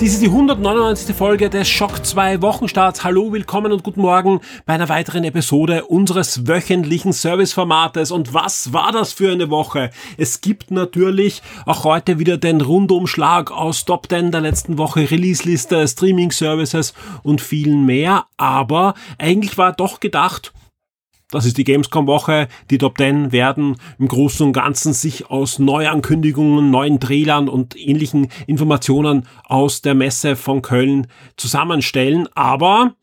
[0.00, 1.14] Dies ist die 199.
[1.14, 3.04] Folge des Schock 2 Wochenstarts.
[3.04, 8.10] Hallo, willkommen und guten Morgen bei einer weiteren Episode unseres wöchentlichen Serviceformates.
[8.10, 9.90] Und was war das für eine Woche?
[10.16, 15.86] Es gibt natürlich auch heute wieder den Rundumschlag aus Top 10 der letzten Woche, Release-Liste,
[15.86, 18.24] Streaming-Services und vielen mehr.
[18.38, 20.54] Aber eigentlich war doch gedacht,
[21.30, 22.48] das ist die Gamescom-Woche.
[22.70, 28.28] Die Top 10 werden im Großen und Ganzen sich aus Neuankündigungen, neuen Trailern und ähnlichen
[28.46, 32.28] Informationen aus der Messe von Köln zusammenstellen.
[32.34, 32.94] Aber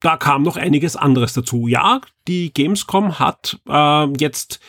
[0.00, 1.66] da kam noch einiges anderes dazu.
[1.66, 4.60] Ja, die Gamescom hat äh, jetzt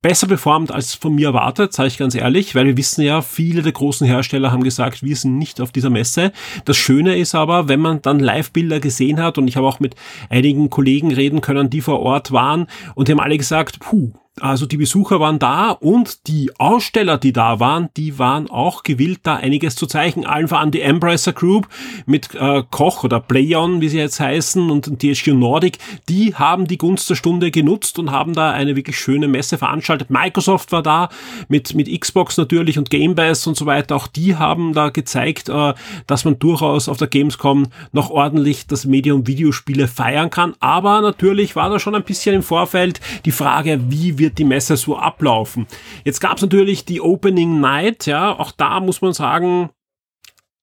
[0.00, 3.62] besser performt als von mir erwartet, sage ich ganz ehrlich, weil wir wissen ja, viele
[3.62, 6.32] der großen Hersteller haben gesagt, wir sind nicht auf dieser Messe.
[6.64, 9.96] Das Schöne ist aber, wenn man dann Live-Bilder gesehen hat und ich habe auch mit
[10.30, 14.66] einigen Kollegen reden können, die vor Ort waren und die haben alle gesagt, puh, also
[14.66, 19.36] die Besucher waren da und die Aussteller, die da waren, die waren auch gewillt, da
[19.36, 20.26] einiges zu zeigen.
[20.26, 21.68] Allen voran die Embracer Group
[22.06, 26.78] mit äh, Koch oder Playon, wie sie jetzt heißen, und THQ Nordic, die haben die
[26.78, 30.10] Gunst der Stunde genutzt und haben da eine wirklich schöne Messe veranstaltet.
[30.10, 31.08] Microsoft war da
[31.48, 33.96] mit, mit Xbox natürlich und Game Pass und so weiter.
[33.96, 35.74] Auch die haben da gezeigt, äh,
[36.06, 40.54] dass man durchaus auf der Gamescom noch ordentlich das Medium Videospiele feiern kann.
[40.60, 44.44] Aber natürlich war da schon ein bisschen im Vorfeld die Frage, wie wir wird die
[44.44, 45.66] Messe so ablaufen.
[46.04, 49.70] Jetzt gab es natürlich die Opening Night, ja, auch da muss man sagen,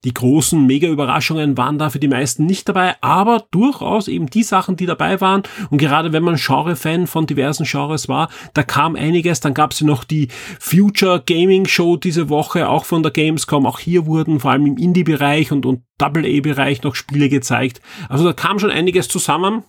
[0.04, 4.76] die großen Mega-Überraschungen waren da für die meisten nicht dabei, aber durchaus eben die Sachen,
[4.76, 5.42] die dabei waren.
[5.72, 9.40] Und gerade wenn man Genre-Fan von diversen Genres war, da kam einiges.
[9.40, 10.28] Dann gab es noch die
[10.60, 13.66] Future Gaming Show diese Woche, auch von der Gamescom.
[13.66, 17.82] Auch hier wurden vor allem im Indie-Bereich und, und Double-A-Bereich noch Spiele gezeigt.
[18.08, 19.64] Also da kam schon einiges zusammen.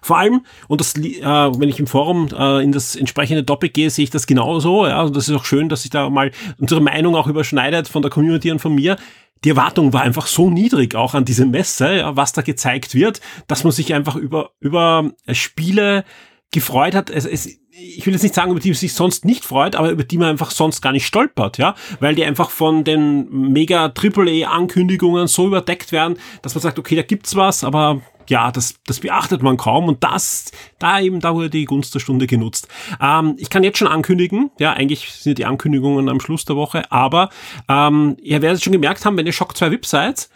[0.00, 3.90] Vor allem, und das, äh, wenn ich im Forum äh, in das entsprechende Topic gehe,
[3.90, 4.86] sehe ich das genauso.
[4.86, 8.02] Ja, also das ist auch schön, dass sich da mal unsere Meinung auch überschneidet von
[8.02, 8.96] der Community und von mir.
[9.44, 13.20] Die Erwartung war einfach so niedrig auch an diese Messe, ja, was da gezeigt wird,
[13.48, 16.04] dass man sich einfach über, über Spiele
[16.52, 17.10] gefreut hat.
[17.10, 19.90] Es, es, ich will jetzt nicht sagen, über die man sich sonst nicht freut, aber
[19.90, 23.86] über die man einfach sonst gar nicht stolpert, ja, weil die einfach von den mega
[23.86, 28.76] AAA Ankündigungen so überdeckt werden, dass man sagt, okay, da gibt's was, aber ja, das,
[28.86, 32.66] das beachtet man kaum und das, da eben, da wurde die Gunst der Stunde genutzt.
[32.98, 36.90] Ähm, ich kann jetzt schon ankündigen, ja, eigentlich sind die Ankündigungen am Schluss der Woche,
[36.90, 37.28] aber
[37.68, 40.30] ähm, ihr werdet schon gemerkt haben, wenn ihr Shock 2 VIP seid,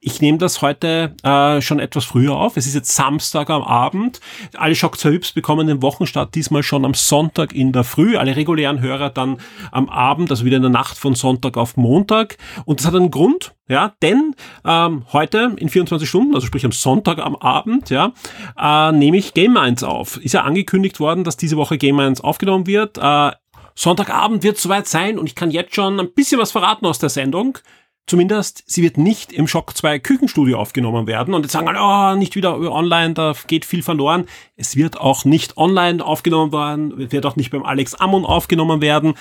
[0.00, 2.56] ich nehme das heute äh, schon etwas früher auf.
[2.56, 4.20] Es ist jetzt Samstag am Abend.
[4.56, 8.16] Alle Shock 2 Vips bekommen den Wochenstart diesmal schon am Sonntag in der Früh.
[8.16, 9.38] Alle regulären Hörer dann
[9.72, 12.38] am Abend, also wieder in der Nacht von Sonntag auf Montag.
[12.64, 16.72] Und das hat einen Grund, ja, denn ähm, heute in 24 Stunden, also sprich am
[16.72, 18.12] Sonntag am Abend, ja,
[18.56, 20.16] äh, nehme ich Game 1 auf.
[20.18, 22.98] Ist ja angekündigt worden, dass diese Woche Game 1 aufgenommen wird.
[22.98, 23.32] Äh,
[23.74, 27.10] Sonntagabend wird soweit sein und ich kann jetzt schon ein bisschen was verraten aus der
[27.10, 27.58] Sendung.
[28.08, 31.34] Zumindest, sie wird nicht im Shock 2 Küchenstudio aufgenommen werden.
[31.34, 34.24] Und jetzt sagen alle, oh, nicht wieder online, da geht viel verloren.
[34.56, 39.12] Es wird auch nicht online aufgenommen werden, wird auch nicht beim Alex Ammon aufgenommen werden.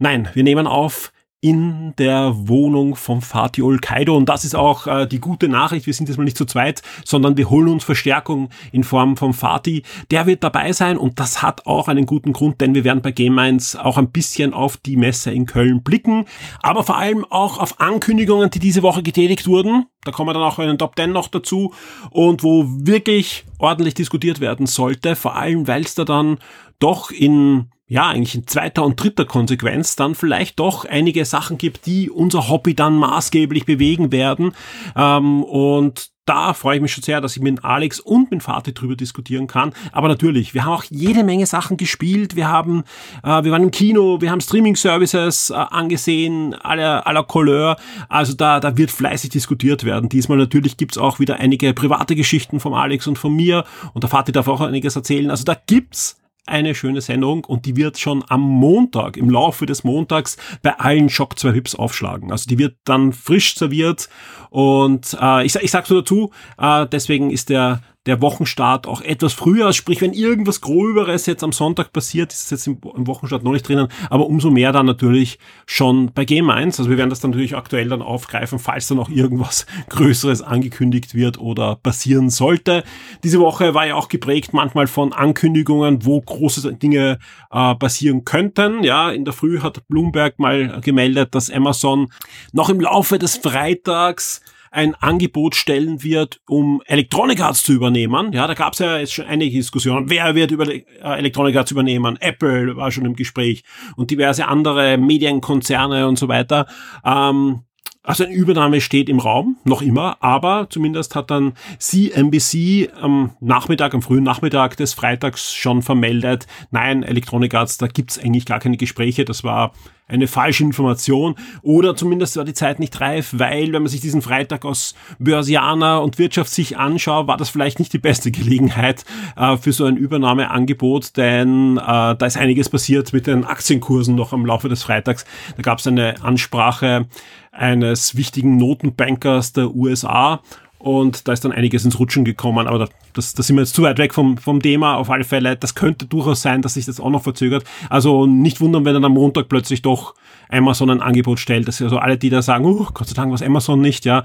[0.00, 1.12] Nein, wir nehmen auf
[1.44, 4.16] in der Wohnung vom Fatih Kaido.
[4.16, 5.84] Und das ist auch äh, die gute Nachricht.
[5.84, 9.34] Wir sind jetzt mal nicht zu zweit, sondern wir holen uns Verstärkung in Form vom
[9.34, 9.82] Fatih.
[10.10, 13.12] Der wird dabei sein und das hat auch einen guten Grund, denn wir werden bei
[13.12, 16.24] Game 1 auch ein bisschen auf die Messe in Köln blicken,
[16.62, 19.84] aber vor allem auch auf Ankündigungen, die diese Woche getätigt wurden.
[20.04, 21.74] Da kommen wir dann auch in den Top 10 noch dazu
[22.08, 26.38] und wo wirklich ordentlich diskutiert werden sollte, vor allem weil es da dann
[26.78, 31.84] doch in ja, eigentlich in zweiter und dritter Konsequenz dann vielleicht doch einige Sachen gibt,
[31.86, 34.52] die unser Hobby dann maßgeblich bewegen werden.
[34.96, 38.72] Ähm, und da freue ich mich schon sehr, dass ich mit Alex und mit Vati
[38.72, 39.74] drüber diskutieren kann.
[39.92, 42.34] Aber natürlich, wir haben auch jede Menge Sachen gespielt.
[42.34, 42.84] Wir haben,
[43.22, 47.76] äh, wir waren im Kino, wir haben Streaming-Services äh, angesehen, aller, aller Couleur.
[48.08, 50.08] Also da, da wird fleißig diskutiert werden.
[50.08, 53.64] Diesmal natürlich gibt's auch wieder einige private Geschichten vom Alex und von mir.
[53.92, 55.30] Und der Vati darf auch einiges erzählen.
[55.30, 59.84] Also da gibt's eine schöne Sendung und die wird schon am Montag, im Laufe des
[59.84, 62.30] Montags bei allen Shock 2 Hips aufschlagen.
[62.30, 64.08] Also die wird dann frisch serviert
[64.50, 69.32] und äh, ich, ich sag's nur dazu, äh, deswegen ist der der Wochenstart auch etwas
[69.32, 73.42] früher, sprich wenn irgendwas Gröberes jetzt am Sonntag passiert, ist es jetzt im, im Wochenstart
[73.42, 76.78] noch nicht drinnen, aber umso mehr dann natürlich schon bei Game 1.
[76.78, 81.14] Also wir werden das dann natürlich aktuell dann aufgreifen, falls dann auch irgendwas Größeres angekündigt
[81.14, 82.84] wird oder passieren sollte.
[83.22, 87.18] Diese Woche war ja auch geprägt manchmal von Ankündigungen, wo große Dinge
[87.50, 88.84] äh, passieren könnten.
[88.84, 92.08] Ja, in der Früh hat Bloomberg mal gemeldet, dass Amazon
[92.52, 94.42] noch im Laufe des Freitags
[94.74, 98.32] ein Angebot stellen wird, um Electronic Arts zu übernehmen.
[98.32, 100.10] Ja, da gab es ja jetzt schon einige Diskussionen.
[100.10, 102.16] Wer wird über äh, Electronic Arts übernehmen?
[102.20, 103.62] Apple war schon im Gespräch
[103.96, 106.66] und diverse andere Medienkonzerne und so weiter.
[107.04, 107.60] Ähm,
[108.04, 113.94] also eine Übernahme steht im Raum, noch immer, aber zumindest hat dann CNBC am Nachmittag,
[113.94, 118.76] am frühen Nachmittag des Freitags schon vermeldet, nein, Electronic Arts, da gibt's eigentlich gar keine
[118.76, 119.72] Gespräche, das war
[120.06, 124.20] eine falsche Information oder zumindest war die Zeit nicht reif, weil wenn man sich diesen
[124.20, 129.04] Freitag aus Börsianer und Wirtschaft sich anschaut, war das vielleicht nicht die beste Gelegenheit
[129.36, 134.34] äh, für so ein Übernahmeangebot, denn äh, da ist einiges passiert mit den Aktienkursen noch
[134.34, 135.24] am Laufe des Freitags.
[135.56, 137.06] Da gab es eine Ansprache
[137.54, 140.40] eines wichtigen Notenbankers der USA
[140.84, 143.82] und da ist dann einiges ins Rutschen gekommen, aber das, das sind wir jetzt zu
[143.82, 144.96] weit weg vom, vom Thema.
[144.96, 147.64] Auf alle Fälle, das könnte durchaus sein, dass sich das auch noch verzögert.
[147.88, 150.14] Also nicht wundern, wenn dann am Montag plötzlich doch
[150.50, 151.66] Amazon ein Angebot stellt.
[151.68, 154.24] Das ist also alle, die da sagen, oh, Gott sei Dank was Amazon nicht, ja.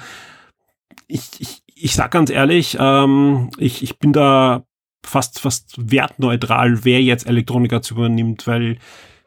[1.08, 4.64] Ich, ich, ich sag ganz ehrlich, ähm, ich, ich bin da
[5.06, 8.80] fast, fast wertneutral, wer jetzt Elektroniker zu übernimmt, weil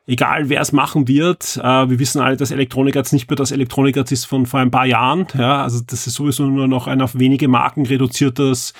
[0.06, 3.52] egal wer es machen wird, äh, wir wissen alle, dass Elektronik jetzt nicht mehr das
[3.52, 5.26] Elektronik jetzt ist von vor ein paar Jahren.
[5.34, 8.72] Ja, also das ist sowieso nur noch ein auf wenige Marken reduziertes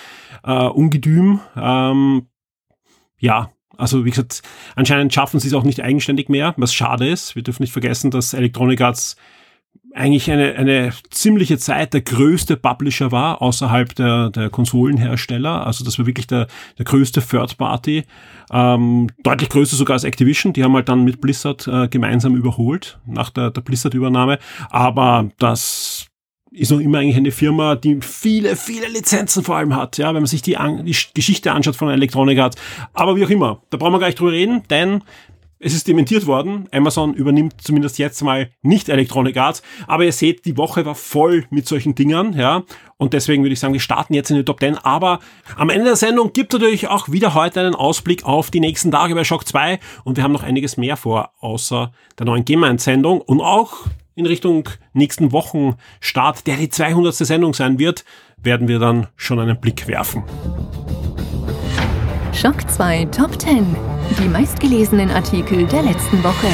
[0.45, 1.41] äh, Ungedüm.
[1.57, 2.27] Ähm,
[3.19, 4.43] ja, also wie gesagt,
[4.75, 7.35] anscheinend schaffen sie es auch nicht eigenständig mehr, was schade ist.
[7.37, 9.17] Wir dürfen nicht vergessen, dass Electronic Arts
[9.94, 15.67] eigentlich eine, eine ziemliche Zeit der größte Publisher war außerhalb der, der Konsolenhersteller.
[15.67, 16.47] Also das war wirklich der,
[16.79, 18.05] der größte Third Party.
[18.50, 20.53] Ähm, deutlich größer sogar als Activision.
[20.53, 24.39] Die haben halt dann mit Blizzard äh, gemeinsam überholt nach der, der Blizzard-Übernahme.
[24.71, 26.06] Aber das
[26.53, 30.23] ist noch immer eigentlich eine Firma, die viele, viele Lizenzen vor allem hat, ja, wenn
[30.23, 32.56] man sich die, an, die Geschichte anschaut von Electronic Arts.
[32.93, 35.03] Aber wie auch immer, da brauchen wir gar nicht drüber reden, denn
[35.64, 36.69] es ist dementiert worden.
[36.73, 39.62] Amazon übernimmt zumindest jetzt mal nicht Electronic Arts.
[39.87, 42.64] Aber ihr seht, die Woche war voll mit solchen Dingern, ja.
[42.97, 44.79] Und deswegen würde ich sagen, wir starten jetzt in die Top 10.
[44.79, 45.20] Aber
[45.56, 49.14] am Ende der Sendung gibt natürlich auch wieder heute einen Ausblick auf die nächsten Tage
[49.14, 49.79] bei Shock 2.
[50.03, 53.20] Und wir haben noch einiges mehr vor, außer der neuen Game-Sendung.
[53.20, 53.87] Und auch
[54.17, 57.14] in Richtung nächsten Wochenstart, der die 200.
[57.14, 58.05] Sendung sein wird,
[58.43, 60.25] werden wir dann schon einen Blick werfen.
[62.34, 63.76] Schock 2 Top 10.
[64.19, 66.49] Die meistgelesenen Artikel der letzten Woche.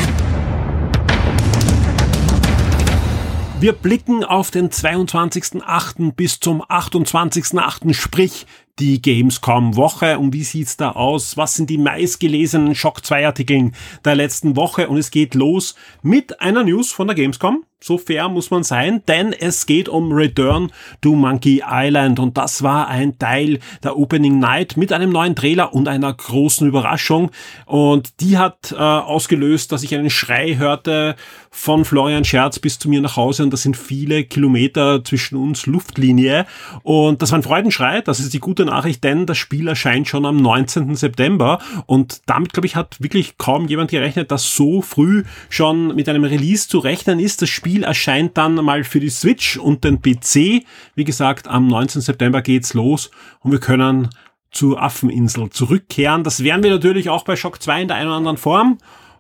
[3.61, 6.13] Wir blicken auf den 22.8.
[6.13, 8.47] bis zum 28.8., sprich
[8.81, 10.19] die Gamescom-Woche.
[10.19, 11.37] Und wie sieht's da aus?
[11.37, 13.75] Was sind die meistgelesenen Shock 2 Artikeln
[14.05, 14.89] der letzten Woche?
[14.89, 17.65] Und es geht los mit einer News von der Gamescom.
[17.81, 22.19] So fair muss man sein, denn es geht um Return to Monkey Island.
[22.19, 26.67] Und das war ein Teil der Opening Night mit einem neuen Trailer und einer großen
[26.67, 27.31] Überraschung.
[27.67, 31.15] Und die hat äh, ausgelöst, dass ich einen Schrei hörte
[31.53, 33.45] von Florian Scherz bis zu mir nach Hause.
[33.45, 36.47] Und das sind viele Kilometer zwischen uns Luftlinie.
[36.83, 40.27] Und das war ein Freudenschrei, das ist die gute Nachricht, denn das Spiel erscheint schon
[40.27, 40.97] am 19.
[40.97, 41.61] September.
[41.87, 46.25] Und damit glaube ich hat wirklich kaum jemand gerechnet, dass so früh schon mit einem
[46.25, 47.41] Release zu rechnen ist.
[47.41, 50.65] Das Spiel Spiel erscheint dann mal für die Switch und den PC.
[50.95, 52.01] Wie gesagt, am 19.
[52.01, 53.11] September geht's los
[53.41, 54.09] und wir können
[54.51, 56.25] zur Affeninsel zurückkehren.
[56.25, 58.79] Das werden wir natürlich auch bei Shock 2 in der einen oder anderen Form.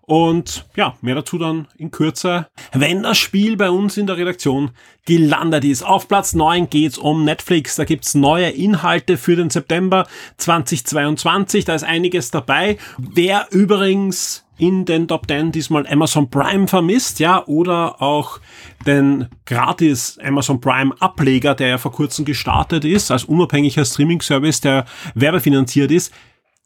[0.08, 4.70] Und ja, mehr dazu dann in Kürze, wenn das Spiel bei uns in der Redaktion
[5.04, 5.82] gelandet ist.
[5.82, 7.76] Auf Platz 9 geht's um Netflix.
[7.76, 10.06] Da gibt's neue Inhalte für den September
[10.38, 11.66] 2022.
[11.66, 12.78] Da ist einiges dabei.
[12.96, 18.40] Wer übrigens in den Top 10 diesmal Amazon Prime vermisst, ja, oder auch
[18.86, 24.86] den gratis Amazon Prime Ableger, der ja vor kurzem gestartet ist, als unabhängiger Streaming-Service, der
[25.14, 26.14] werbefinanziert ist,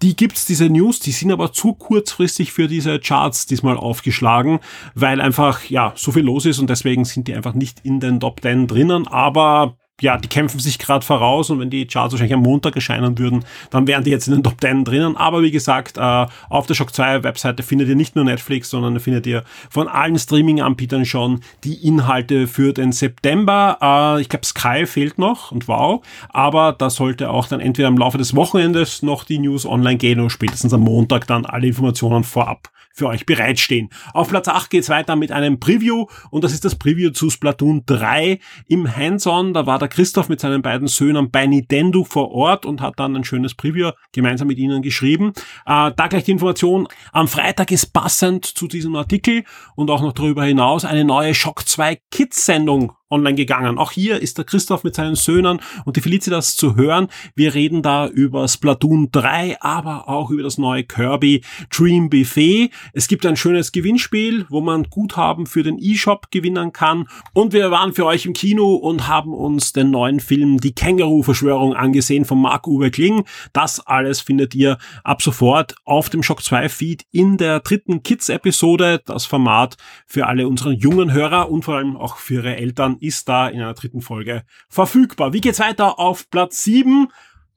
[0.03, 4.59] die gibt's, diese News, die sind aber zu kurzfristig für diese Charts diesmal aufgeschlagen,
[4.95, 8.19] weil einfach, ja, so viel los ist und deswegen sind die einfach nicht in den
[8.19, 12.35] Top 10 drinnen, aber ja, die kämpfen sich gerade voraus und wenn die Charts wahrscheinlich
[12.35, 15.17] am Montag erscheinen würden, dann wären die jetzt in den Top 10 drinnen.
[15.17, 18.99] Aber wie gesagt, äh, auf der Shock 2 Webseite findet ihr nicht nur Netflix, sondern
[18.99, 23.79] findet ihr von allen Streaming-Anbietern schon die Inhalte für den September.
[23.81, 27.97] Äh, ich glaube, Sky fehlt noch und wow, aber da sollte auch dann entweder im
[27.97, 32.25] Laufe des Wochenendes noch die News online gehen oder spätestens am Montag dann alle Informationen
[32.25, 33.91] vorab für euch bereitstehen.
[34.13, 37.85] Auf Platz 8 geht's weiter mit einem Preview und das ist das Preview zu Splatoon
[37.87, 39.55] 3 im Hands-on.
[39.55, 43.17] Da war der Christoph mit seinen beiden Söhnen bei Nintendo vor Ort und hat dann
[43.17, 45.33] ein schönes Preview gemeinsam mit ihnen geschrieben.
[45.67, 49.45] Äh, da gleich die Information, am Freitag ist passend zu diesem Artikel
[49.75, 53.79] und auch noch darüber hinaus eine neue Shock 2 Kids Sendung online gegangen.
[53.79, 57.09] Auch hier ist der Christoph mit seinen Söhnen und die Felicitas zu hören.
[57.37, 62.71] Wir reden da über Splatoon 3, aber auch über das neue Kirby Dream Buffet.
[62.93, 67.07] Es gibt ein schönes Gewinnspiel, wo man Guthaben für den E-Shop gewinnen kann.
[67.35, 71.75] Und wir waren für euch im Kino und haben uns den neuen Film Die Känguru-Verschwörung
[71.75, 73.25] angesehen von Marc-Uwe Kling.
[73.53, 79.03] Das alles findet ihr ab sofort auf dem Shock 2 Feed in der dritten Kids-Episode.
[79.05, 79.77] Das Format
[80.07, 83.61] für alle unseren jungen Hörer und vor allem auch für ihre Eltern ist da in
[83.61, 85.33] einer dritten Folge verfügbar.
[85.33, 87.09] Wie geht's weiter auf Platz 7?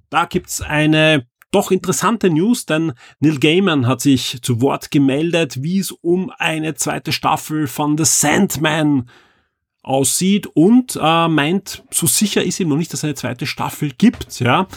[0.10, 5.80] Da gibt's eine doch interessante News, denn Neil Gaiman hat sich zu Wort gemeldet, wie
[5.80, 9.10] es um eine zweite Staffel von The Sandman
[9.82, 13.92] aussieht und äh, meint, so sicher ist ihm noch nicht, dass es eine zweite Staffel
[13.98, 14.68] gibt, ja.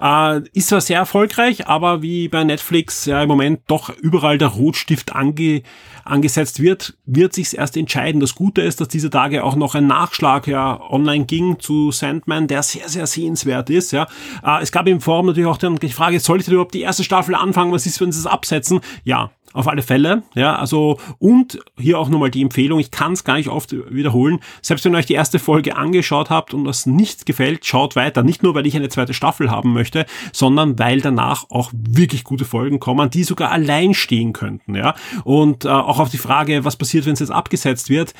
[0.00, 4.48] Äh, ist zwar sehr erfolgreich, aber wie bei Netflix ja im Moment doch überall der
[4.48, 5.62] Rotstift ange,
[6.04, 8.20] angesetzt wird, wird sich's erst entscheiden.
[8.20, 12.46] Das Gute ist, dass diese Tage auch noch ein Nachschlag ja online ging zu Sandman,
[12.46, 13.92] der sehr, sehr sehenswert ist.
[13.92, 14.06] Ja,
[14.44, 17.04] äh, Es gab im Forum natürlich auch die Frage, soll ich denn überhaupt die erste
[17.04, 17.72] Staffel anfangen?
[17.72, 18.80] Was ist, wenn sie es absetzen?
[19.04, 23.24] Ja, auf alle Fälle, ja, also und hier auch nochmal die Empfehlung, ich kann es
[23.24, 27.26] gar nicht oft wiederholen, selbst wenn euch die erste Folge angeschaut habt und das nicht
[27.26, 31.46] gefällt, schaut weiter, nicht nur weil ich eine zweite Staffel haben möchte, sondern weil danach
[31.50, 36.10] auch wirklich gute Folgen kommen, die sogar allein stehen könnten, ja, und äh, auch auf
[36.10, 38.14] die Frage, was passiert, wenn es jetzt abgesetzt wird,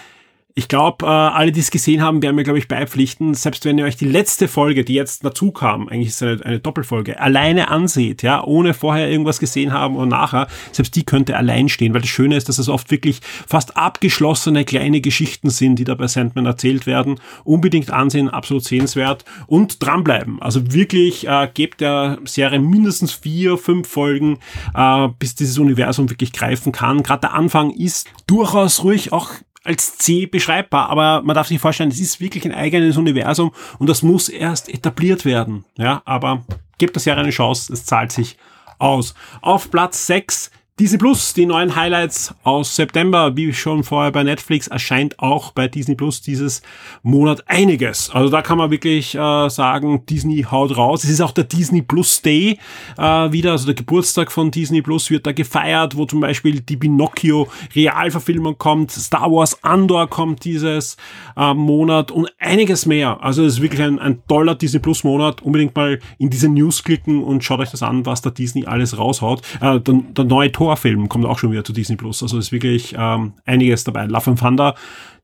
[0.58, 3.78] ich glaube, äh, alle, die es gesehen haben, werden mir, glaube ich, beipflichten, selbst wenn
[3.78, 7.68] ihr euch die letzte Folge, die jetzt dazu kam, eigentlich ist eine, eine Doppelfolge, alleine
[7.68, 12.00] anseht, ja, ohne vorher irgendwas gesehen haben und nachher, selbst die könnte allein stehen, weil
[12.00, 16.08] das Schöne ist, dass es oft wirklich fast abgeschlossene kleine Geschichten sind, die da bei
[16.08, 17.20] Sandman erzählt werden.
[17.44, 20.42] Unbedingt ansehen, absolut sehenswert und dranbleiben.
[20.42, 24.40] Also wirklich äh, gebt der Serie mindestens vier, fünf Folgen,
[24.74, 27.04] äh, bis dieses Universum wirklich greifen kann.
[27.04, 29.30] Gerade der Anfang ist durchaus ruhig auch
[29.68, 33.86] als C beschreibbar, aber man darf sich vorstellen, es ist wirklich ein eigenes Universum und
[33.88, 35.66] das muss erst etabliert werden.
[35.76, 36.42] Ja, aber
[36.78, 38.38] gebt das Jahr eine Chance, es zahlt sich
[38.78, 39.14] aus.
[39.42, 44.68] Auf Platz 6 Disney Plus, die neuen Highlights aus September, wie schon vorher bei Netflix,
[44.68, 46.62] erscheint auch bei Disney Plus dieses
[47.02, 48.10] Monat einiges.
[48.10, 51.02] Also da kann man wirklich äh, sagen, Disney haut raus.
[51.02, 52.60] Es ist auch der Disney Plus Day
[52.96, 56.76] äh, wieder, also der Geburtstag von Disney Plus wird da gefeiert, wo zum Beispiel die
[56.76, 60.96] Pinocchio Realverfilmung kommt, Star Wars Andor kommt dieses
[61.36, 63.18] äh, Monat und einiges mehr.
[63.20, 65.42] Also es ist wirklich ein, ein toller Disney Plus Monat.
[65.42, 68.96] Unbedingt mal in diese News klicken und schaut euch das an, was da Disney alles
[68.96, 69.42] raushaut.
[69.60, 72.22] Äh, der, der neue Tor Horrorfilm kommt auch schon wieder zu Disney Plus.
[72.22, 74.04] Also ist wirklich ähm, einiges dabei.
[74.04, 74.74] Love and Thunder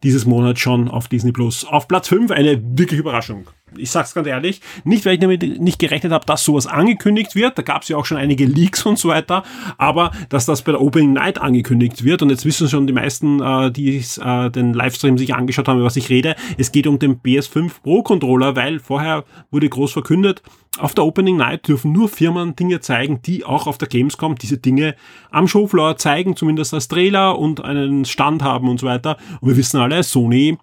[0.03, 1.65] dieses Monat schon auf Disney Plus.
[1.65, 3.47] Auf Platz 5 eine wirklich Überraschung.
[3.79, 7.59] Ich sag's ganz ehrlich, nicht weil ich damit nicht gerechnet habe, dass sowas angekündigt wird.
[7.59, 9.43] Da gab es ja auch schon einige Leaks und so weiter,
[9.79, 13.41] aber dass das bei der Opening Night angekündigt wird und jetzt wissen schon die meisten,
[13.41, 16.37] äh, die äh, den Livestream sich angeschaut haben, über was ich rede.
[16.59, 20.43] Es geht um den PS5 Pro Controller, weil vorher wurde groß verkündet,
[20.79, 24.59] auf der Opening Night dürfen nur Firmen Dinge zeigen, die auch auf der Gamescom diese
[24.59, 24.97] Dinge
[25.31, 29.17] am Showfloor zeigen, zumindest als Trailer und einen Stand haben und so weiter.
[29.41, 30.59] Und wir wissen alle, Sony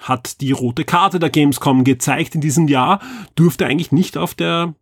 [0.00, 3.00] hat die rote Karte der Gamescom gezeigt in diesem Jahr,
[3.38, 4.74] dürfte eigentlich nicht auf der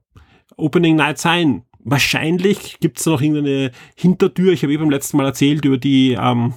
[0.56, 1.62] Opening Night sein.
[1.84, 4.52] Wahrscheinlich gibt es noch irgendeine Hintertür.
[4.52, 6.54] Ich habe eben beim letzten Mal erzählt über die ähm,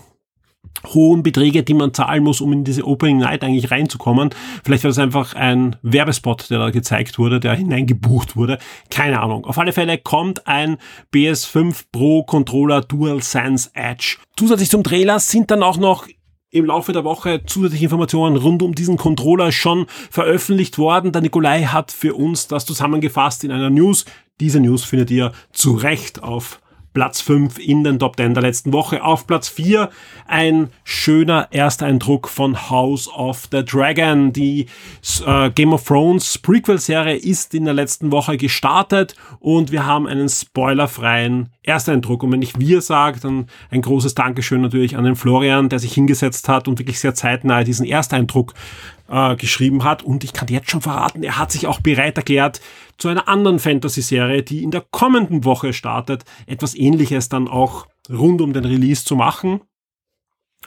[0.88, 4.32] hohen Beträge, die man zahlen muss, um in diese Opening Night eigentlich reinzukommen.
[4.64, 8.58] Vielleicht war das einfach ein Werbespot, der da gezeigt wurde, der hineingebucht wurde.
[8.90, 9.46] Keine Ahnung.
[9.46, 10.78] Auf alle Fälle kommt ein
[11.14, 14.18] PS5 Pro Controller DualSense Edge.
[14.36, 16.08] Zusätzlich zum Trailer sind dann auch noch
[16.52, 21.14] im Laufe der Woche zusätzliche Informationen rund um diesen Controller schon veröffentlicht worden.
[21.14, 24.06] Der Nikolai hat für uns das zusammengefasst in einer News.
[24.42, 26.61] Diese News findet ihr zu Recht auf
[26.94, 29.04] Platz 5 in den Top 10 der letzten Woche.
[29.04, 29.90] Auf Platz 4
[30.28, 34.34] ein schöner Ersteindruck von House of the Dragon.
[34.34, 34.68] Die
[35.26, 40.30] äh, Game of Thrones Prequel-Serie ist in der letzten Woche gestartet und wir haben einen
[40.30, 42.24] spoilerfreien Ersteindruck.
[42.24, 45.94] Und wenn ich wir sage, dann ein großes Dankeschön natürlich an den Florian, der sich
[45.94, 48.54] hingesetzt hat und wirklich sehr zeitnah diesen Ersteindruck
[49.12, 50.04] äh, geschrieben hat.
[50.04, 52.62] Und ich kann jetzt schon verraten, er hat sich auch bereit erklärt,
[52.98, 58.42] zu einer anderen Fantasy-Serie, die in der kommenden Woche startet, etwas ähnliches dann auch rund
[58.42, 59.62] um den Release zu machen.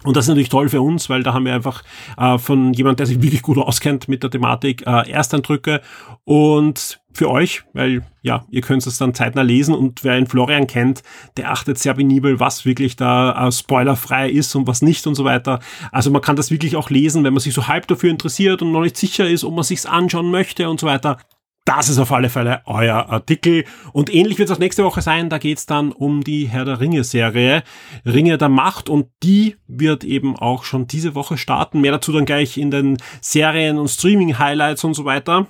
[0.03, 1.83] Und das ist natürlich toll für uns, weil da haben wir einfach
[2.19, 5.81] äh, von jemand, der sich wirklich gut auskennt mit der Thematik, äh, Ersteindrücke.
[6.25, 10.67] Und für euch, weil ja, ihr könnt es dann zeitnah lesen und wer einen Florian
[10.67, 11.03] kennt,
[11.37, 15.25] der achtet sehr penibel, was wirklich da äh, spoilerfrei ist und was nicht und so
[15.25, 15.61] weiter.
[15.93, 18.73] Also man kann das wirklich auch lesen, wenn man sich so halb dafür interessiert und
[18.73, 21.19] noch nicht sicher ist, ob man sich's anschauen möchte und so weiter.
[21.65, 23.65] Das ist auf alle Fälle euer Artikel.
[23.95, 25.31] Und ähnlich wird es auch nächste Woche sein.
[25.31, 27.63] Da geht's dann um die Herr der Ringe-Serie,
[28.05, 28.91] Ringe der Macht.
[28.91, 31.81] Und die wird eben auch schon diese Woche starten.
[31.81, 35.47] Mehr dazu dann gleich in den Serien- und Streaming-Highlights und so weiter.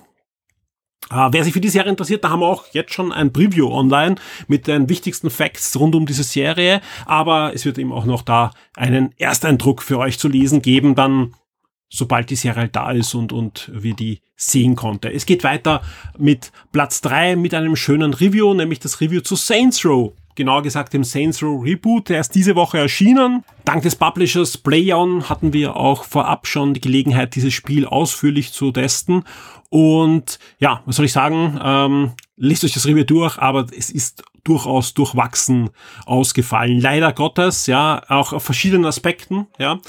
[1.13, 3.71] Uh, wer sich für die Serie interessiert, da haben wir auch jetzt schon ein Preview
[3.71, 4.15] online
[4.49, 6.81] mit den wichtigsten Facts rund um diese Serie.
[7.05, 11.35] Aber es wird eben auch noch da einen Ersteindruck für euch zu lesen geben, dann
[11.91, 15.13] sobald die Serie da ist und, und wir die sehen konnte.
[15.13, 15.83] Es geht weiter
[16.19, 20.93] mit Platz drei mit einem schönen Review, nämlich das Review zu Saints Row genauer gesagt
[20.93, 22.09] dem Saints Row Reboot.
[22.09, 23.45] Der ist diese Woche erschienen.
[23.64, 28.71] Dank des Publishers PlayOn hatten wir auch vorab schon die Gelegenheit, dieses Spiel ausführlich zu
[28.73, 29.25] testen.
[29.71, 31.59] Und ja, was soll ich sagen?
[31.62, 35.71] Ähm, lest euch das Review durch, aber es ist durchaus durchwachsen
[36.07, 36.81] ausgefallen.
[36.81, 39.81] Leider Gottes, ja, auch auf verschiedenen Aspekten, ja.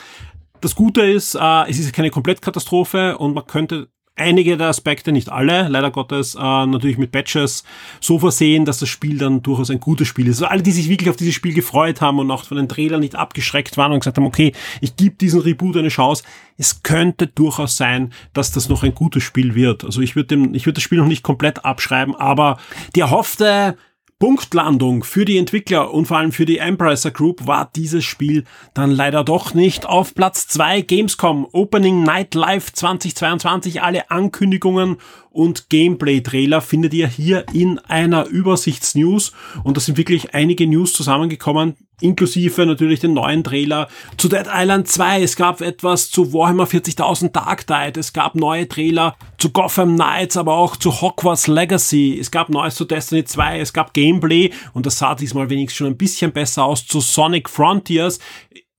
[0.62, 5.30] Das Gute ist, äh, es ist keine Komplettkatastrophe und man könnte einige der Aspekte, nicht
[5.30, 7.64] alle, leider Gottes, äh, natürlich mit Patches
[8.00, 10.38] so versehen, dass das Spiel dann durchaus ein gutes Spiel ist.
[10.38, 13.02] Also alle, die sich wirklich auf dieses Spiel gefreut haben und auch von den Trailern
[13.02, 16.24] nicht abgeschreckt waren und gesagt haben, okay, ich gebe diesen Reboot eine Chance,
[16.58, 19.84] es könnte durchaus sein, dass das noch ein gutes Spiel wird.
[19.84, 22.58] Also ich würde dem, ich würde das Spiel noch nicht komplett abschreiben, aber
[22.96, 23.78] die erhoffte
[24.18, 28.90] Punktlandung für die Entwickler und vor allem für die Embracer Group war dieses Spiel dann
[28.90, 29.86] leider doch nicht.
[29.86, 33.82] Auf Platz zwei Gamescom Opening Night Live 2022.
[33.82, 34.98] Alle Ankündigungen
[35.32, 39.34] und Gameplay-Trailer findet ihr hier in einer Übersichtsnews.
[39.66, 44.88] Und da sind wirklich einige News zusammengekommen, inklusive natürlich den neuen Trailer zu Dead Island
[44.88, 45.24] 2.
[45.24, 48.00] Es gab etwas zu Warhammer 40.000 Dark Tide.
[48.00, 52.18] Es gab neue Trailer zu Gotham Knights, aber auch zu Hogwarts Legacy.
[52.20, 53.60] Es gab Neues zu Destiny 2.
[53.60, 57.50] Es gab Gameplay und das sah diesmal wenigstens schon ein bisschen besser aus zu Sonic
[57.50, 58.20] Frontiers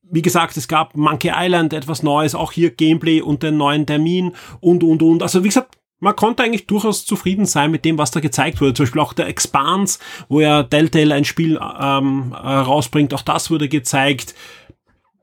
[0.09, 4.37] wie gesagt, es gab Monkey Island etwas Neues, auch hier Gameplay und den neuen Termin
[4.61, 5.21] und, und, und.
[5.21, 8.75] Also wie gesagt, man konnte eigentlich durchaus zufrieden sein mit dem, was da gezeigt wurde.
[8.75, 13.51] Zum Beispiel auch der Expanse, wo ja Telltale ein Spiel ähm, äh, rausbringt, auch das
[13.51, 14.37] wurde gezeigt.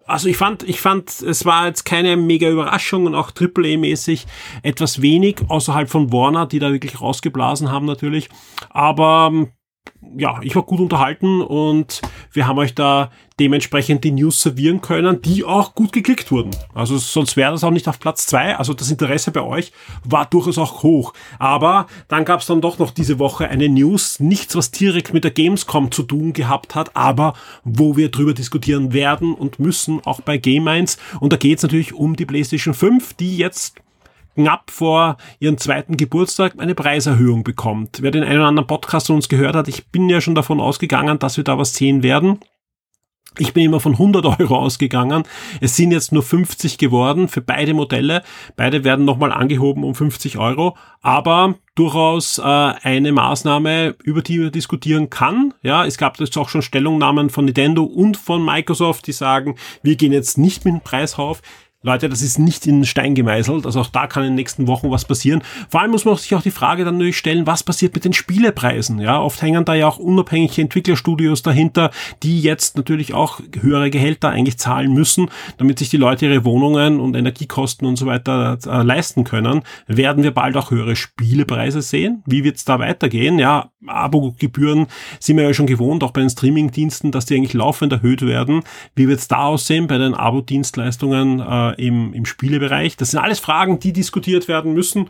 [0.06, 4.26] Also ich fand, ich fand, es war jetzt keine mega Überraschung und auch AAA-mäßig
[4.62, 8.30] etwas wenig außerhalb von Warner, die da wirklich rausgeblasen haben natürlich.
[8.70, 9.32] Aber
[10.18, 12.02] ja, ich war gut unterhalten und
[12.32, 16.52] wir haben euch da dementsprechend die News servieren können, die auch gut geklickt wurden.
[16.74, 18.56] Also sonst wäre das auch nicht auf Platz zwei.
[18.56, 19.72] Also das Interesse bei euch
[20.04, 21.14] war durchaus auch hoch.
[21.40, 25.24] Aber dann gab es dann doch noch diese Woche eine News, nichts, was direkt mit
[25.24, 30.22] der Gamescom zu tun gehabt hat, aber wo wir drüber diskutieren werden und müssen, auch
[30.22, 30.98] bei Game 1.
[31.20, 33.76] Und da geht es natürlich um die PlayStation 5, die jetzt
[34.36, 38.02] knapp vor ihrem zweiten Geburtstag eine Preiserhöhung bekommt.
[38.02, 40.60] Wer den einen oder anderen Podcast von uns gehört hat, ich bin ja schon davon
[40.60, 42.40] ausgegangen, dass wir da was sehen werden.
[43.40, 45.24] Ich bin immer von 100 Euro ausgegangen.
[45.60, 48.24] Es sind jetzt nur 50 geworden für beide Modelle.
[48.56, 50.78] Beide werden nochmal angehoben um 50 Euro.
[51.02, 55.54] Aber durchaus äh, eine Maßnahme, über die man diskutieren kann.
[55.64, 59.96] Ja, es gab jetzt auch schon Stellungnahmen von Nintendo und von Microsoft, die sagen, wir
[59.96, 61.42] gehen jetzt nicht mit dem Preis rauf.
[61.86, 63.66] Leute, das ist nicht in Stein gemeißelt.
[63.66, 65.44] Also auch da kann in den nächsten Wochen was passieren.
[65.70, 68.14] Vor allem muss man sich auch die Frage dann natürlich stellen, was passiert mit den
[68.14, 69.00] Spielepreisen?
[69.00, 71.92] Ja, oft hängen da ja auch unabhängige Entwicklerstudios dahinter,
[72.24, 77.02] die jetzt natürlich auch höhere Gehälter eigentlich zahlen müssen, damit sich die Leute ihre Wohnungen
[77.02, 79.64] und Energiekosten und so weiter äh, leisten können.
[79.86, 82.24] Werden wir bald auch höhere Spielepreise sehen?
[82.26, 83.40] Wie wird es da weitergehen?
[83.40, 84.88] Ja, Abo-Gebühren
[85.20, 88.64] sind wir ja schon gewohnt, auch bei den Streaming-Diensten, dass die eigentlich laufend erhöht werden.
[88.96, 91.42] Wie wird es da aussehen bei den Abo-Dienstleistungen?
[91.42, 92.98] Äh, im, im Spielebereich.
[92.98, 95.10] Das sind alles Fragen, die diskutiert werden müssen.